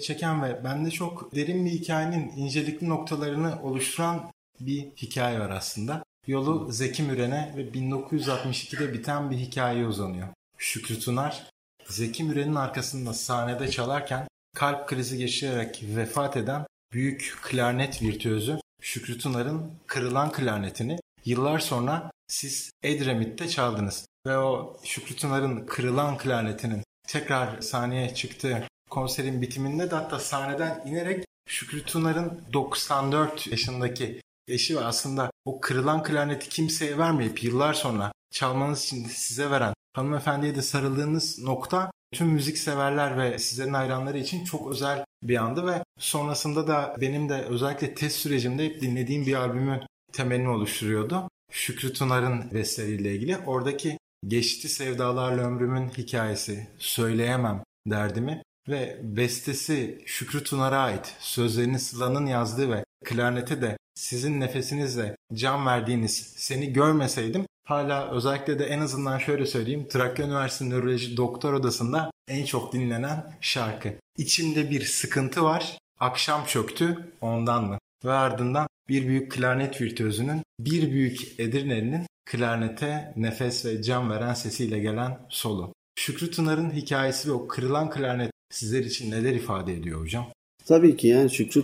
çeken 0.09 0.43
ve 0.43 0.65
bende 0.65 0.91
çok 0.91 1.35
derin 1.35 1.65
bir 1.65 1.71
hikayenin 1.71 2.29
incelikli 2.37 2.89
noktalarını 2.89 3.63
oluşturan 3.63 4.31
bir 4.61 4.91
hikaye 4.97 5.41
var 5.41 5.51
aslında. 5.51 6.05
Yolu 6.27 6.73
Zeki 6.73 7.03
Müren'e 7.03 7.55
ve 7.57 7.63
1962'de 7.63 8.93
biten 8.93 9.31
bir 9.31 9.37
hikayeye 9.37 9.87
uzanıyor. 9.87 10.29
Şükrü 10.59 11.01
Tunar, 11.01 11.51
Zeki 11.87 12.25
Müren'in 12.25 12.55
arkasında 12.55 13.15
sahnede 13.15 13.71
çalarken 13.71 14.29
kalp 14.57 14.89
krizi 14.89 15.19
geçirerek 15.19 15.85
vefat 15.97 16.37
eden 16.37 16.67
büyük 16.93 17.39
klarnet 17.43 18.03
virtüözü 18.03 18.61
Şükrü 18.83 19.19
Tunar'ın 19.19 19.73
kırılan 19.87 20.33
klarnetini 20.33 20.99
yıllar 21.25 21.59
sonra 21.59 22.11
siz 22.29 22.71
Edremit'te 22.83 23.49
çaldınız. 23.49 24.07
Ve 24.27 24.39
o 24.39 24.77
Şükrü 24.85 25.17
Tunar'ın 25.17 25.67
kırılan 25.67 26.19
klarnetinin 26.19 26.83
tekrar 27.09 27.61
sahneye 27.61 28.15
çıktığı 28.15 28.69
konserin 28.91 29.43
bitiminde 29.43 29.91
de 29.91 29.95
hatta 29.95 30.19
sahneden 30.19 30.83
inerek 30.87 31.25
Şükrü 31.49 31.85
Tunar'ın 31.85 32.43
94 32.53 33.47
yaşındaki 33.47 34.21
eşi 34.49 34.77
ve 34.77 34.81
aslında 34.81 35.31
o 35.45 35.61
kırılan 35.61 36.03
klarneti 36.03 36.49
kimseye 36.49 36.99
vermeyip 36.99 37.45
yıllar 37.45 37.75
sonra 37.75 38.13
çalmanız 38.31 38.85
için 38.85 39.05
size 39.05 39.51
veren 39.51 39.75
hanımefendiye 39.93 40.55
de 40.55 40.63
sarıldığınız 40.63 41.39
nokta 41.39 41.91
tüm 42.13 42.29
müzik 42.29 42.59
severler 42.59 43.19
ve 43.19 43.39
sizlerin 43.39 43.75
hayranları 43.75 44.19
için 44.19 44.45
çok 44.45 44.71
özel 44.71 45.05
bir 45.23 45.37
andı 45.37 45.67
ve 45.67 45.83
sonrasında 45.99 46.69
da 46.69 46.97
benim 47.01 47.29
de 47.29 47.43
özellikle 47.43 47.95
test 47.95 48.17
sürecimde 48.17 48.65
hep 48.65 48.81
dinlediğim 48.81 49.27
bir 49.27 49.35
albümün 49.35 49.83
temelini 50.13 50.49
oluşturuyordu. 50.49 51.29
Şükrü 51.53 51.93
Tunar'ın 51.93 52.51
besteleriyle 52.55 53.15
ilgili. 53.15 53.37
Oradaki 53.47 53.99
geçti 54.27 54.69
sevdalarla 54.69 55.43
ömrümün 55.43 55.89
hikayesi, 55.89 56.69
söyleyemem 56.79 57.63
derdimi 57.87 58.43
ve 58.69 58.99
bestesi 59.03 60.03
Şükrü 60.07 60.45
Tunar'a 60.45 60.79
ait 60.79 61.15
sözlerini 61.21 61.79
Sıla'nın 61.79 62.27
yazdığı 62.27 62.71
ve 62.71 62.85
klarnete 63.05 63.63
de 63.63 63.77
sizin 63.95 64.41
nefesinizle 64.41 65.17
can 65.35 65.67
verdiğiniz 65.67 66.35
seni 66.37 66.73
görmeseydim 66.73 67.47
hala 67.69 68.11
özellikle 68.11 68.59
de 68.59 68.65
en 68.65 68.81
azından 68.81 69.19
şöyle 69.19 69.47
söyleyeyim 69.47 69.87
Trakya 69.89 70.27
Üniversitesi 70.27 70.71
Nöroloji 70.71 71.17
Doktor 71.17 71.53
Odası'nda 71.53 72.11
en 72.29 72.45
çok 72.45 72.73
dinlenen 72.73 73.33
şarkı. 73.41 73.95
İçimde 74.19 74.71
bir 74.71 74.85
sıkıntı 74.85 75.45
var, 75.45 75.79
akşam 76.01 76.45
çöktü 76.45 77.13
ondan 77.21 77.65
mı? 77.65 77.79
Ve 78.05 78.13
ardından 78.13 78.69
bir 78.89 79.09
büyük 79.09 79.33
klarnet 79.33 79.81
virtüözünün, 79.81 80.43
bir 80.61 80.91
büyük 80.91 81.41
Edirne'nin 81.41 82.07
klarnete 82.27 83.13
nefes 83.17 83.65
ve 83.65 83.83
can 83.83 84.11
veren 84.11 84.35
sesiyle 84.35 84.79
gelen 84.79 85.19
solo. 85.29 85.73
Şükrü 85.95 86.31
Tınar'ın 86.31 86.71
hikayesi 86.71 87.29
ve 87.29 87.33
o 87.33 87.49
kırılan 87.49 87.91
klarnet 87.91 88.31
sizler 88.51 88.85
için 88.85 89.11
neler 89.11 89.35
ifade 89.35 89.75
ediyor 89.75 90.01
hocam? 90.01 90.27
Tabii 90.67 90.97
ki 90.97 91.09
yani 91.09 91.31
Şükrü 91.31 91.63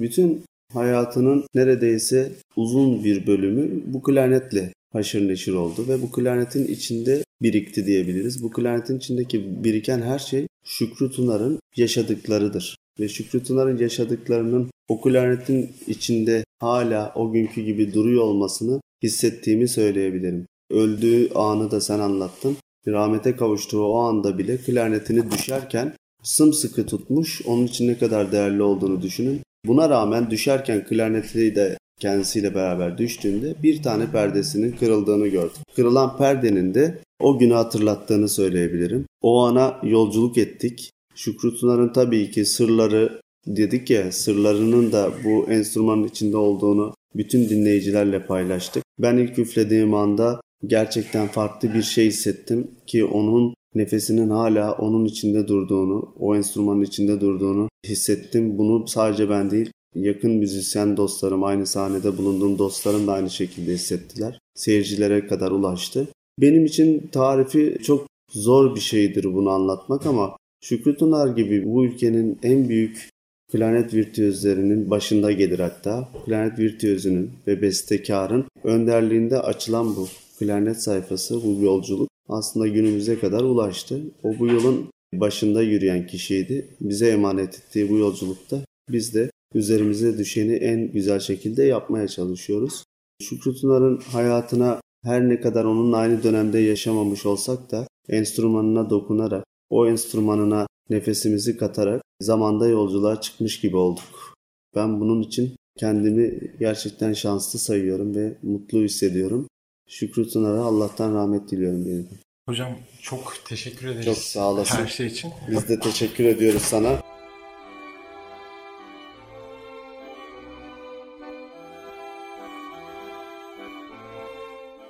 bütün 0.00 0.44
hayatının 0.72 1.44
neredeyse 1.54 2.32
uzun 2.56 3.04
bir 3.04 3.26
bölümü 3.26 3.82
bu 3.86 4.02
klarnetle 4.02 4.72
haşır 4.92 5.28
neşir 5.28 5.52
oldu 5.52 5.84
ve 5.88 6.02
bu 6.02 6.10
klarnetin 6.10 6.66
içinde 6.66 7.24
birikti 7.42 7.86
diyebiliriz. 7.86 8.42
Bu 8.42 8.50
klarnetin 8.50 8.98
içindeki 8.98 9.64
biriken 9.64 10.02
her 10.02 10.18
şey 10.18 10.46
Şükrü 10.64 11.10
Tunar'ın 11.10 11.58
yaşadıklarıdır. 11.76 12.76
Ve 13.00 13.08
Şükrü 13.08 13.42
Tunar'ın 13.42 13.78
yaşadıklarının 13.78 14.70
o 14.88 15.00
klarnetin 15.00 15.70
içinde 15.86 16.44
hala 16.58 17.12
o 17.14 17.32
günkü 17.32 17.62
gibi 17.62 17.94
duruyor 17.94 18.22
olmasını 18.22 18.80
hissettiğimi 19.02 19.68
söyleyebilirim. 19.68 20.46
Öldüğü 20.70 21.30
anı 21.34 21.70
da 21.70 21.80
sen 21.80 21.98
anlattın. 21.98 22.56
Rahmete 22.86 23.36
kavuştuğu 23.36 23.84
o 23.84 23.98
anda 23.98 24.38
bile 24.38 24.56
klarnetini 24.56 25.30
düşerken 25.30 25.94
sımsıkı 26.22 26.86
tutmuş. 26.86 27.42
Onun 27.46 27.66
için 27.66 27.88
ne 27.88 27.98
kadar 27.98 28.32
değerli 28.32 28.62
olduğunu 28.62 29.02
düşünün. 29.02 29.40
Buna 29.66 29.90
rağmen 29.90 30.30
düşerken 30.30 30.84
klarneti 30.84 31.56
de 31.56 31.78
kendisiyle 32.00 32.54
beraber 32.54 32.98
düştüğünde 32.98 33.54
bir 33.62 33.82
tane 33.82 34.10
perdesinin 34.10 34.72
kırıldığını 34.72 35.28
gördüm. 35.28 35.62
Kırılan 35.76 36.16
perdenin 36.16 36.74
de 36.74 36.98
o 37.20 37.38
günü 37.38 37.52
hatırlattığını 37.52 38.28
söyleyebilirim. 38.28 39.06
O 39.22 39.42
ana 39.42 39.80
yolculuk 39.82 40.38
ettik. 40.38 40.90
Şükrü 41.14 41.54
Tunar'ın 41.54 41.92
tabii 41.92 42.30
ki 42.30 42.44
sırları 42.44 43.20
dedik 43.46 43.90
ya 43.90 44.12
sırlarının 44.12 44.92
da 44.92 45.10
bu 45.24 45.50
enstrümanın 45.50 46.04
içinde 46.04 46.36
olduğunu 46.36 46.94
bütün 47.16 47.48
dinleyicilerle 47.48 48.26
paylaştık. 48.26 48.84
Ben 48.98 49.16
ilk 49.16 49.38
üflediğim 49.38 49.94
anda 49.94 50.40
gerçekten 50.66 51.28
farklı 51.28 51.74
bir 51.74 51.82
şey 51.82 52.06
hissettim 52.06 52.70
ki 52.86 53.04
onun 53.04 53.54
nefesinin 53.74 54.30
hala 54.30 54.72
onun 54.72 55.04
içinde 55.04 55.48
durduğunu, 55.48 56.14
o 56.18 56.36
enstrümanın 56.36 56.82
içinde 56.82 57.20
durduğunu 57.20 57.68
hissettim. 57.86 58.58
Bunu 58.58 58.88
sadece 58.88 59.30
ben 59.30 59.50
değil, 59.50 59.70
yakın 59.94 60.30
müzisyen 60.30 60.96
dostlarım, 60.96 61.44
aynı 61.44 61.66
sahnede 61.66 62.18
bulunduğum 62.18 62.58
dostlarım 62.58 63.06
da 63.06 63.12
aynı 63.12 63.30
şekilde 63.30 63.72
hissettiler. 63.72 64.38
Seyircilere 64.54 65.26
kadar 65.26 65.50
ulaştı. 65.50 66.08
Benim 66.40 66.64
için 66.64 67.08
tarifi 67.12 67.78
çok 67.82 68.06
zor 68.30 68.74
bir 68.74 68.80
şeydir 68.80 69.24
bunu 69.24 69.50
anlatmak 69.50 70.06
ama 70.06 70.36
Şükrü 70.64 70.96
Tunar 70.96 71.36
gibi 71.36 71.64
bu 71.64 71.84
ülkenin 71.84 72.38
en 72.42 72.68
büyük 72.68 73.08
Planet 73.52 73.94
virtüözlerinin 73.94 74.90
başında 74.90 75.32
gelir 75.32 75.58
hatta. 75.58 76.08
Planet 76.26 76.58
virtüözünün 76.58 77.30
ve 77.46 77.62
bestekarın 77.62 78.44
önderliğinde 78.64 79.38
açılan 79.38 79.96
bu 79.96 80.08
Planet 80.38 80.82
sayfası, 80.82 81.42
bu 81.44 81.64
yolculuk 81.64 82.11
aslında 82.28 82.68
günümüze 82.68 83.18
kadar 83.18 83.42
ulaştı. 83.42 84.02
O 84.22 84.38
bu 84.38 84.46
yolun 84.46 84.90
başında 85.14 85.62
yürüyen 85.62 86.06
kişiydi. 86.06 86.76
Bize 86.80 87.08
emanet 87.08 87.54
ettiği 87.54 87.90
bu 87.90 87.98
yolculukta 87.98 88.60
biz 88.90 89.14
de 89.14 89.30
üzerimize 89.54 90.18
düşeni 90.18 90.52
en 90.52 90.92
güzel 90.92 91.20
şekilde 91.20 91.64
yapmaya 91.64 92.08
çalışıyoruz. 92.08 92.84
Şükrü 93.22 93.54
Tunar'ın 93.54 93.96
hayatına 93.98 94.80
her 95.04 95.28
ne 95.28 95.40
kadar 95.40 95.64
onunla 95.64 95.96
aynı 95.96 96.22
dönemde 96.22 96.58
yaşamamış 96.58 97.26
olsak 97.26 97.70
da 97.70 97.86
enstrümanına 98.08 98.90
dokunarak, 98.90 99.44
o 99.70 99.88
enstrümanına 99.88 100.66
nefesimizi 100.90 101.56
katarak 101.56 102.02
zamanda 102.20 102.68
yolculuğa 102.68 103.20
çıkmış 103.20 103.60
gibi 103.60 103.76
olduk. 103.76 104.34
Ben 104.74 105.00
bunun 105.00 105.22
için 105.22 105.56
kendimi 105.78 106.40
gerçekten 106.60 107.12
şanslı 107.12 107.58
sayıyorum 107.58 108.14
ve 108.14 108.38
mutlu 108.42 108.78
hissediyorum. 108.78 109.46
Şükrü 109.92 110.28
Tunar'a 110.28 110.64
Allah'tan 110.64 111.14
rahmet 111.14 111.50
diliyorum 111.50 111.86
benim. 111.86 112.08
Hocam 112.46 112.78
çok 113.02 113.34
teşekkür 113.44 113.86
ederiz. 113.86 114.04
Çok 114.04 114.16
sağ 114.16 114.50
olasın. 114.50 114.78
Her 114.78 114.86
şey 114.86 115.06
için. 115.06 115.32
Biz 115.50 115.68
de 115.68 115.80
teşekkür 115.80 116.24
ediyoruz 116.24 116.62
sana. 116.62 117.02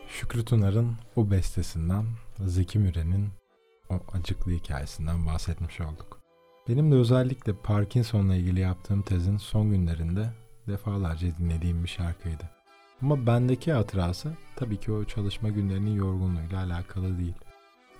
Şükrü 0.08 0.44
Tunar'ın 0.44 0.92
o 1.16 1.30
bestesinden, 1.30 2.04
Zeki 2.46 2.78
Müren'in 2.78 3.28
o 3.90 3.94
acıklı 4.12 4.52
hikayesinden 4.52 5.26
bahsetmiş 5.26 5.80
olduk. 5.80 6.20
Benim 6.68 6.92
de 6.92 6.94
özellikle 6.94 7.52
Parkinson'la 7.52 8.34
ilgili 8.34 8.60
yaptığım 8.60 9.02
tezin 9.02 9.36
son 9.36 9.70
günlerinde 9.70 10.26
defalarca 10.68 11.28
dinlediğim 11.38 11.84
bir 11.84 11.88
şarkıydı. 11.88 12.61
Ama 13.02 13.26
bendeki 13.26 13.72
hatırası 13.72 14.32
tabii 14.56 14.80
ki 14.80 14.92
o 14.92 15.04
çalışma 15.04 15.48
günlerinin 15.48 15.94
yorgunluğuyla 15.94 16.64
alakalı 16.64 17.18
değil. 17.18 17.34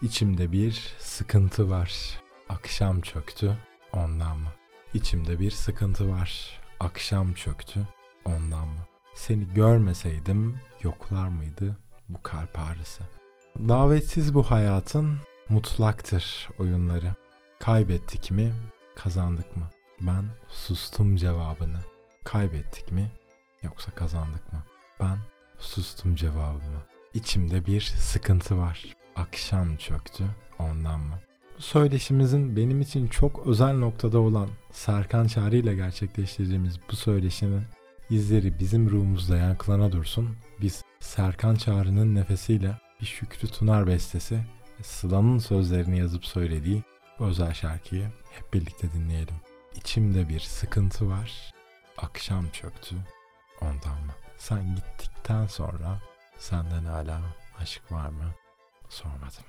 İçimde 0.02 0.52
bir 0.52 0.94
sıkıntı 0.98 1.70
var. 1.70 2.20
Akşam 2.48 3.00
çöktü 3.00 3.58
ondan 3.92 4.38
mı? 4.38 4.48
İçimde 4.94 5.40
bir 5.40 5.50
sıkıntı 5.50 6.10
var. 6.10 6.60
Akşam 6.80 7.32
çöktü 7.32 7.80
ondan 8.24 8.68
mı? 8.68 8.80
Seni 9.14 9.54
görmeseydim 9.54 10.60
yoklar 10.82 11.28
mıydı 11.28 11.76
bu 12.08 12.22
kalp 12.22 12.58
ağrısı? 12.58 13.02
Davetsiz 13.58 14.34
bu 14.34 14.42
hayatın 14.42 15.18
mutlaktır 15.48 16.48
oyunları. 16.58 17.14
Kaybettik 17.58 18.30
mi, 18.30 18.52
kazandık 18.96 19.56
mı? 19.56 19.70
Ben 20.00 20.24
sustum 20.48 21.16
cevabını. 21.16 21.80
Kaybettik 22.24 22.92
mi, 22.92 23.10
yoksa 23.62 23.90
kazandık 23.90 24.52
mı? 24.52 24.62
Ben 25.02 25.18
sustum 25.58 26.16
cevabımı. 26.16 26.82
İçimde 27.14 27.66
bir 27.66 27.80
sıkıntı 27.80 28.58
var. 28.58 28.96
Akşam 29.16 29.76
çöktü 29.76 30.24
ondan 30.58 31.00
mı? 31.00 31.14
Bu 31.58 31.62
söyleşimizin 31.62 32.56
benim 32.56 32.80
için 32.80 33.08
çok 33.08 33.46
özel 33.46 33.74
noktada 33.74 34.18
olan 34.18 34.48
Serkan 34.70 35.26
Çağrı 35.26 35.56
ile 35.56 35.74
gerçekleştirdiğimiz 35.74 36.80
bu 36.90 36.96
söyleşinin 36.96 37.62
izleri 38.10 38.58
bizim 38.58 38.90
ruhumuzda 38.90 39.36
yankılana 39.36 39.92
dursun. 39.92 40.36
Biz 40.60 40.84
Serkan 41.00 41.54
Çağrı'nın 41.54 42.14
nefesiyle 42.14 42.78
bir 43.00 43.06
Şükrü 43.06 43.48
Tunar 43.48 43.86
bestesi 43.86 44.40
Sıla'nın 44.82 45.38
sözlerini 45.38 45.98
yazıp 45.98 46.26
söylediği 46.26 46.82
bu 47.18 47.24
özel 47.24 47.54
şarkıyı 47.54 48.06
hep 48.30 48.54
birlikte 48.54 48.92
dinleyelim. 48.92 49.36
İçimde 49.76 50.28
bir 50.28 50.40
sıkıntı 50.40 51.08
var. 51.08 51.52
Akşam 51.96 52.48
çöktü. 52.48 52.96
Ondan 53.60 54.04
mı? 54.06 54.12
Sen 54.42 54.74
gittikten 54.74 55.46
sonra 55.46 55.98
senden 56.38 56.84
hala 56.84 57.20
aşk 57.60 57.92
var 57.92 58.08
mı? 58.08 58.34
Sormadım. 58.88 59.44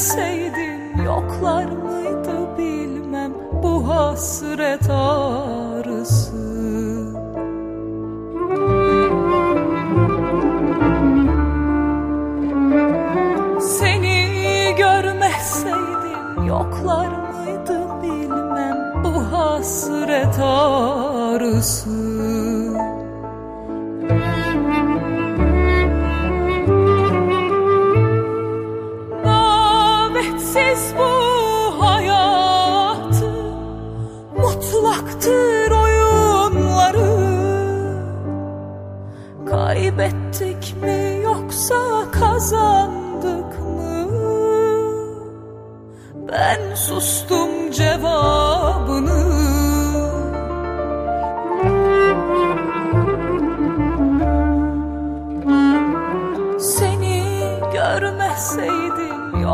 Gelseydin 0.00 1.02
yoklar 1.04 1.64
mıydı 1.64 2.58
bilmem 2.58 3.32
bu 3.62 3.88
hasret 3.88 4.90
ağrısı. 4.90 6.36
Seni 13.60 14.74
görmeseydim 14.78 16.44
yoklar 16.46 17.08
mıydı 17.08 17.80
bilmem 18.02 19.04
bu 19.04 19.36
hasret 19.36 20.38
ağrısı. 20.42 22.19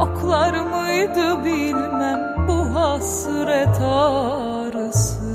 Koklar 0.07 0.53
mıydı 0.53 1.45
bilmem 1.45 2.47
bu 2.49 2.75
hasret 2.75 3.81
ağrısı? 3.81 5.27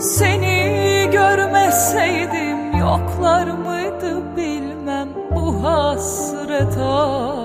Seni 0.00 1.08
görmeseydim 1.12 2.78
yoklar 2.78 3.46
mıydı 3.46 4.36
bilmem 4.36 5.08
bu 5.30 5.64
hasret 5.64 6.78
ağrısı? 6.78 7.35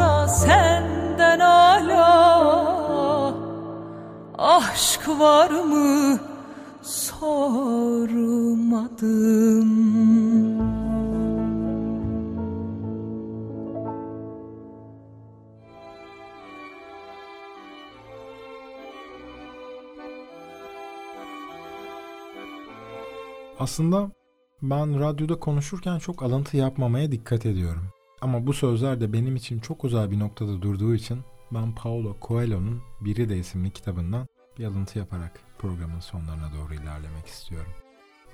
sonra 0.00 0.28
senden 0.28 1.40
ala 1.40 3.34
Aşk 4.38 5.08
var 5.08 5.50
mı 5.50 6.18
sormadım 6.82 8.10
Aslında 23.58 24.10
ben 24.62 25.00
radyoda 25.00 25.38
konuşurken 25.38 25.98
çok 25.98 26.22
alıntı 26.22 26.56
yapmamaya 26.56 27.12
dikkat 27.12 27.46
ediyorum. 27.46 27.99
Ama 28.20 28.46
bu 28.46 28.52
sözler 28.52 29.00
de 29.00 29.12
benim 29.12 29.36
için 29.36 29.60
çok 29.60 29.84
uzak 29.84 30.10
bir 30.10 30.18
noktada 30.18 30.62
durduğu 30.62 30.94
için 30.94 31.20
ben 31.52 31.74
Paulo 31.74 32.16
Coelho'nun 32.22 32.82
Biri 33.00 33.28
de 33.28 33.38
isimli 33.38 33.70
kitabından 33.70 34.28
bir 34.58 34.64
alıntı 34.64 34.98
yaparak 34.98 35.40
programın 35.58 36.00
sonlarına 36.00 36.50
doğru 36.52 36.74
ilerlemek 36.74 37.26
istiyorum. 37.26 37.72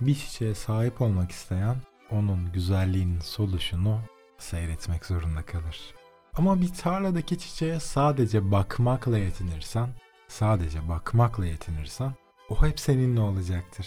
Bir 0.00 0.14
çiçeğe 0.14 0.54
sahip 0.54 1.00
olmak 1.00 1.30
isteyen 1.30 1.76
onun 2.10 2.52
güzelliğinin 2.52 3.20
soluşunu 3.20 4.00
seyretmek 4.38 5.06
zorunda 5.06 5.42
kalır. 5.42 5.94
Ama 6.34 6.60
bir 6.60 6.74
tarladaki 6.74 7.38
çiçeğe 7.38 7.80
sadece 7.80 8.50
bakmakla 8.52 9.18
yetinirsen, 9.18 9.88
sadece 10.28 10.88
bakmakla 10.88 11.46
yetinirsen 11.46 12.14
o 12.50 12.66
hep 12.66 12.80
seninle 12.80 13.20
olacaktır. 13.20 13.86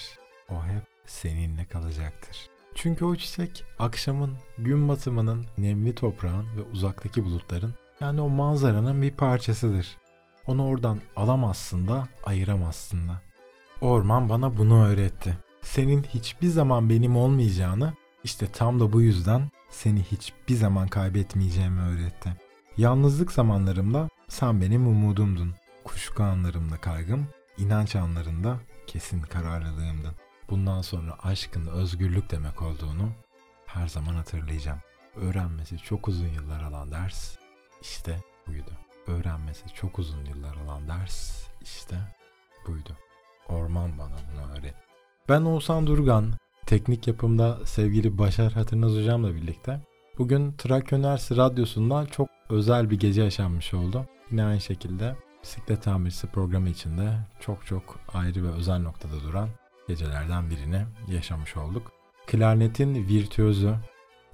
O 0.50 0.64
hep 0.64 0.84
seninle 1.06 1.66
kalacaktır. 1.66 2.50
Çünkü 2.82 3.06
o 3.06 3.16
çiçek 3.16 3.64
akşamın, 3.80 4.38
gün 4.58 4.90
batımının, 4.90 5.46
nemli 5.58 5.96
toprağın 5.96 6.46
ve 6.58 6.62
uzaktaki 6.74 7.26
bulutların 7.26 7.74
yani 8.02 8.22
o 8.22 8.30
manzaranın 8.30 9.02
bir 9.02 9.12
parçasıdır. 9.12 9.98
Onu 10.48 10.68
oradan 10.68 11.00
alamazsın 11.16 11.88
da 11.88 12.08
ayıramazsın 12.24 13.08
da. 13.08 13.22
Orman 13.82 14.30
bana 14.30 14.58
bunu 14.58 14.86
öğretti. 14.86 15.38
Senin 15.62 16.04
hiçbir 16.04 16.48
zaman 16.48 16.90
benim 16.90 17.16
olmayacağını, 17.16 17.94
işte 18.24 18.48
tam 18.48 18.80
da 18.80 18.94
bu 18.94 19.02
yüzden 19.02 19.52
seni 19.70 20.04
hiçbir 20.04 20.56
zaman 20.56 20.88
kaybetmeyeceğimi 20.88 21.82
öğretti. 21.82 22.30
Yalnızlık 22.78 23.32
zamanlarımda 23.32 24.10
sen 24.28 24.62
benim 24.62 24.88
umudumdun. 24.88 25.54
Kuşku 25.84 26.24
anlarımda 26.24 26.78
kaygım, 26.78 27.28
inanç 27.58 27.96
anlarında 27.96 28.60
kesin 28.88 29.22
kararlılığımdın. 29.22 30.29
Bundan 30.50 30.82
sonra 30.82 31.16
aşkın 31.24 31.68
özgürlük 31.68 32.32
demek 32.32 32.62
olduğunu 32.62 33.10
her 33.66 33.88
zaman 33.88 34.14
hatırlayacağım. 34.14 34.80
Öğrenmesi 35.16 35.78
çok 35.78 36.08
uzun 36.08 36.28
yıllar 36.28 36.64
alan 36.64 36.91
ders 36.91 37.38
işte 37.82 38.20
buydu. 38.47 38.72
Öğrenmesi 39.08 39.64
çok 39.76 40.00
uzun 40.00 40.26
yıllar 40.26 40.56
alan 40.56 40.88
ders 40.88 41.47
işte 41.62 41.95
buydu. 42.68 42.97
Orman 43.50 43.97
bana 43.97 44.16
bunu 44.32 44.52
öğretti. 44.52 44.84
Ben 45.30 45.41
Oğuzhan 45.41 45.88
Durgan, 45.88 46.34
teknik 46.66 47.08
yapımda 47.08 47.66
sevgili 47.66 48.18
Başar 48.18 48.54
Hatırnaz 48.54 48.91
hocamla 48.91 49.36
birlikte 49.36 49.82
bugün 50.18 50.54
Trakya 50.58 50.97
Üniversitesi 50.97 51.41
Radyosu'nda 51.41 52.06
çok 52.06 52.30
özel 52.50 52.89
bir 52.89 53.00
gece 53.00 53.24
yaşanmış 53.24 53.74
oldu. 53.74 54.06
Yine 54.32 54.45
aynı 54.45 54.62
şekilde 54.62 55.16
bisiklet 55.43 55.84
tamircisi 55.84 56.28
programı 56.28 56.70
içinde 56.70 57.18
çok 57.39 57.66
çok 57.66 58.00
ayrı 58.14 58.43
ve 58.43 58.50
özel 58.50 58.80
noktada 58.80 59.24
duran 59.24 59.50
gecelerden 59.90 60.50
birini 60.50 60.82
yaşamış 61.08 61.58
olduk. 61.58 61.92
Klarnetin 62.28 63.08
virtüözü 63.08 63.76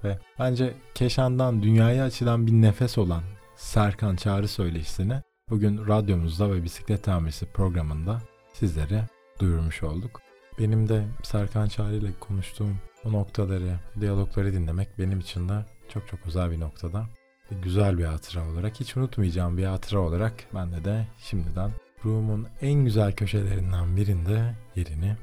ve 0.04 0.18
bence 0.38 0.74
Keşan'dan 0.94 1.62
dünyaya 1.62 2.04
açılan 2.04 2.46
bir 2.46 2.52
nefes 2.52 2.98
olan 2.98 3.22
Serkan 3.56 4.16
Çağrı 4.16 4.48
söyleşisini 4.48 5.22
bugün 5.50 5.88
radyomuzda 5.88 6.52
ve 6.52 6.62
bisiklet 6.62 7.04
tamircisi 7.04 7.46
programında 7.46 8.22
sizlere 8.52 9.06
duyurmuş 9.40 9.82
olduk. 9.82 10.20
Benim 10.58 10.88
de 10.88 11.04
Serkan 11.22 11.68
Çağrı 11.68 11.94
ile 11.94 12.10
konuştuğum 12.20 12.76
o 13.04 13.12
noktaları, 13.12 13.78
diyalogları 14.00 14.52
dinlemek 14.52 14.98
benim 14.98 15.20
için 15.20 15.48
de 15.48 15.64
çok 15.88 16.08
çok 16.08 16.20
özel 16.26 16.50
bir 16.50 16.60
noktada. 16.60 17.06
Ve 17.52 17.56
güzel 17.62 17.98
bir 17.98 18.04
hatıra 18.04 18.50
olarak, 18.50 18.80
hiç 18.80 18.96
unutmayacağım 18.96 19.58
bir 19.58 19.64
hatıra 19.64 19.98
olarak 19.98 20.32
bende 20.54 20.84
de 20.84 21.06
şimdiden 21.18 21.70
ruhumun 22.04 22.46
en 22.60 22.84
güzel 22.84 23.12
köşelerinden 23.12 23.96
birinde 23.96 24.54
yerini 24.76 25.16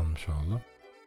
almış 0.00 0.28
oldu. 0.28 0.60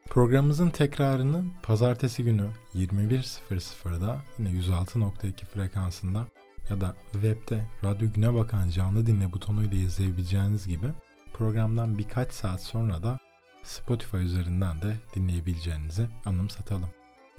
Programımızın 0.10 0.70
tekrarını 0.70 1.44
pazartesi 1.64 2.24
günü 2.24 2.48
21.00'da 2.76 4.22
yine 4.40 4.50
106.2 4.50 5.46
frekansında 5.46 6.28
ya 6.70 6.82
da 6.82 6.96
webde 7.12 7.66
Radyo 7.84 8.08
Güne 8.16 8.34
Bakan 8.34 8.70
canlı 8.70 9.06
dinle 9.06 9.34
butonuyla 9.34 9.78
izleyebileceğiniz 9.78 10.68
gibi 10.68 10.88
programdan 11.34 11.98
birkaç 11.98 12.32
saat 12.32 12.64
sonra 12.64 13.04
da 13.04 13.20
Spotify 13.64 14.18
üzerinden 14.18 14.82
de 14.82 14.96
dinleyebileceğinizi 15.16 16.08
anımsatalım. 16.26 16.90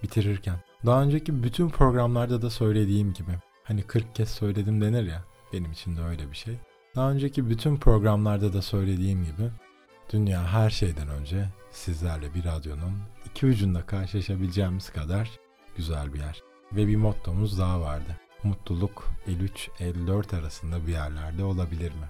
Bitirirken 0.03 0.57
daha 0.87 1.03
önceki 1.03 1.43
bütün 1.43 1.69
programlarda 1.69 2.43
da 2.43 2.51
söylediğim 2.51 3.13
gibi 3.13 3.33
hani 3.65 3.83
40 3.83 4.15
kez 4.15 4.29
söyledim 4.29 4.81
denir 4.81 5.07
ya 5.07 5.25
benim 5.53 5.73
için 5.73 5.97
de 5.97 6.03
öyle 6.03 6.31
bir 6.31 6.37
şey. 6.37 6.57
Daha 6.97 7.11
önceki 7.11 7.51
bütün 7.51 7.77
programlarda 7.77 8.53
da 8.53 8.63
söylediğim 8.63 9.25
gibi 9.25 9.51
dünya 10.13 10.53
her 10.53 10.71
şeyden 10.71 11.09
önce 11.09 11.49
sizlerle 11.71 12.35
bir 12.35 12.45
radyonun 12.45 12.99
iki 13.27 13.47
ucunda 13.47 13.87
karşılaşabileceğimiz 13.87 14.91
kadar 14.91 15.31
güzel 15.77 16.15
bir 16.15 16.19
yer. 16.19 16.43
Ve 16.73 16.87
bir 16.87 16.97
mottomuz 16.97 17.59
daha 17.59 17.81
vardı. 17.81 18.17
Mutluluk 18.43 19.09
53-54 19.27 20.39
arasında 20.41 20.87
bir 20.87 20.93
yerlerde 20.93 21.45
olabilir 21.45 21.91
mi? 21.91 22.07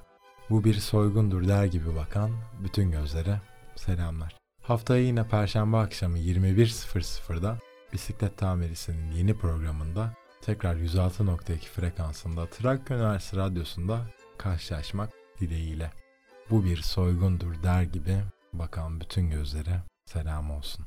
Bu 0.51 0.65
bir 0.65 0.75
soygundur 0.75 1.49
der 1.49 1.65
gibi 1.65 1.97
bakan 1.97 2.31
bütün 2.65 2.91
gözlere 2.91 3.41
selamlar. 3.77 4.37
Haftaya 4.63 5.03
yine 5.03 5.29
Perşembe 5.29 5.77
akşamı 5.77 6.19
21.00'da 6.19 7.59
Bisiklet 7.93 8.39
Tamirisi'nin 8.39 9.13
yeni 9.13 9.35
programında 9.35 10.15
tekrar 10.43 10.77
106.2 10.77 11.59
frekansında 11.59 12.47
Trakya 12.47 12.97
Üniversitesi 12.97 13.37
Radyosu'nda 13.37 14.01
karşılaşmak 14.39 15.11
dileğiyle. 15.41 16.04
Bu 16.51 16.65
bir 16.65 16.77
soygundur 16.77 17.63
der 17.63 17.83
gibi 17.83 18.17
bakan 18.53 19.01
bütün 19.01 19.31
gözlere 19.31 19.83
selam 20.07 20.51
olsun. 20.51 20.87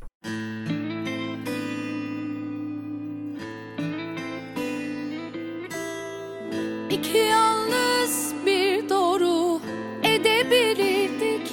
İki 6.89 7.17
yalnız 7.17 8.33
bir 8.45 8.89
doğru 8.89 9.61
edebilirdik. 10.03 11.51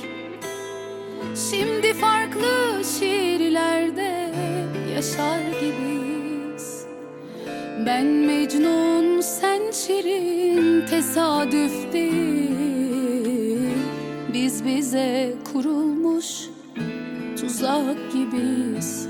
Şimdi 1.51 1.95
farklı 1.95 2.83
şiirlerde 2.99 4.35
yaşar 4.95 5.41
gibiyiz. 5.41 6.87
Ben 7.87 8.07
Mecnun 8.07 9.21
sen 9.21 9.71
Şirin 9.71 10.87
tesadüf 10.87 11.93
değil 11.93 12.54
Biz 14.45 14.65
bize 14.65 15.35
kurulmuş 15.53 16.27
tuzak 17.41 18.13
gibiyiz 18.13 19.09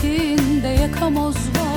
içinde 0.00 0.68
yakamoz 0.68 1.36
var 1.36 1.69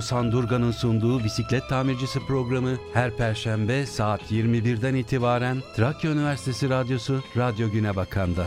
Doğu 0.00 0.06
Sandurga'nın 0.06 0.70
sunduğu 0.70 1.24
bisiklet 1.24 1.68
tamircisi 1.68 2.20
programı 2.26 2.76
her 2.94 3.16
perşembe 3.16 3.86
saat 3.86 4.32
21'den 4.32 4.94
itibaren 4.94 5.62
Trakya 5.76 6.10
Üniversitesi 6.10 6.70
Radyosu 6.70 7.22
Radyo 7.36 7.70
Güne 7.70 7.96
Bakan'da. 7.96 8.46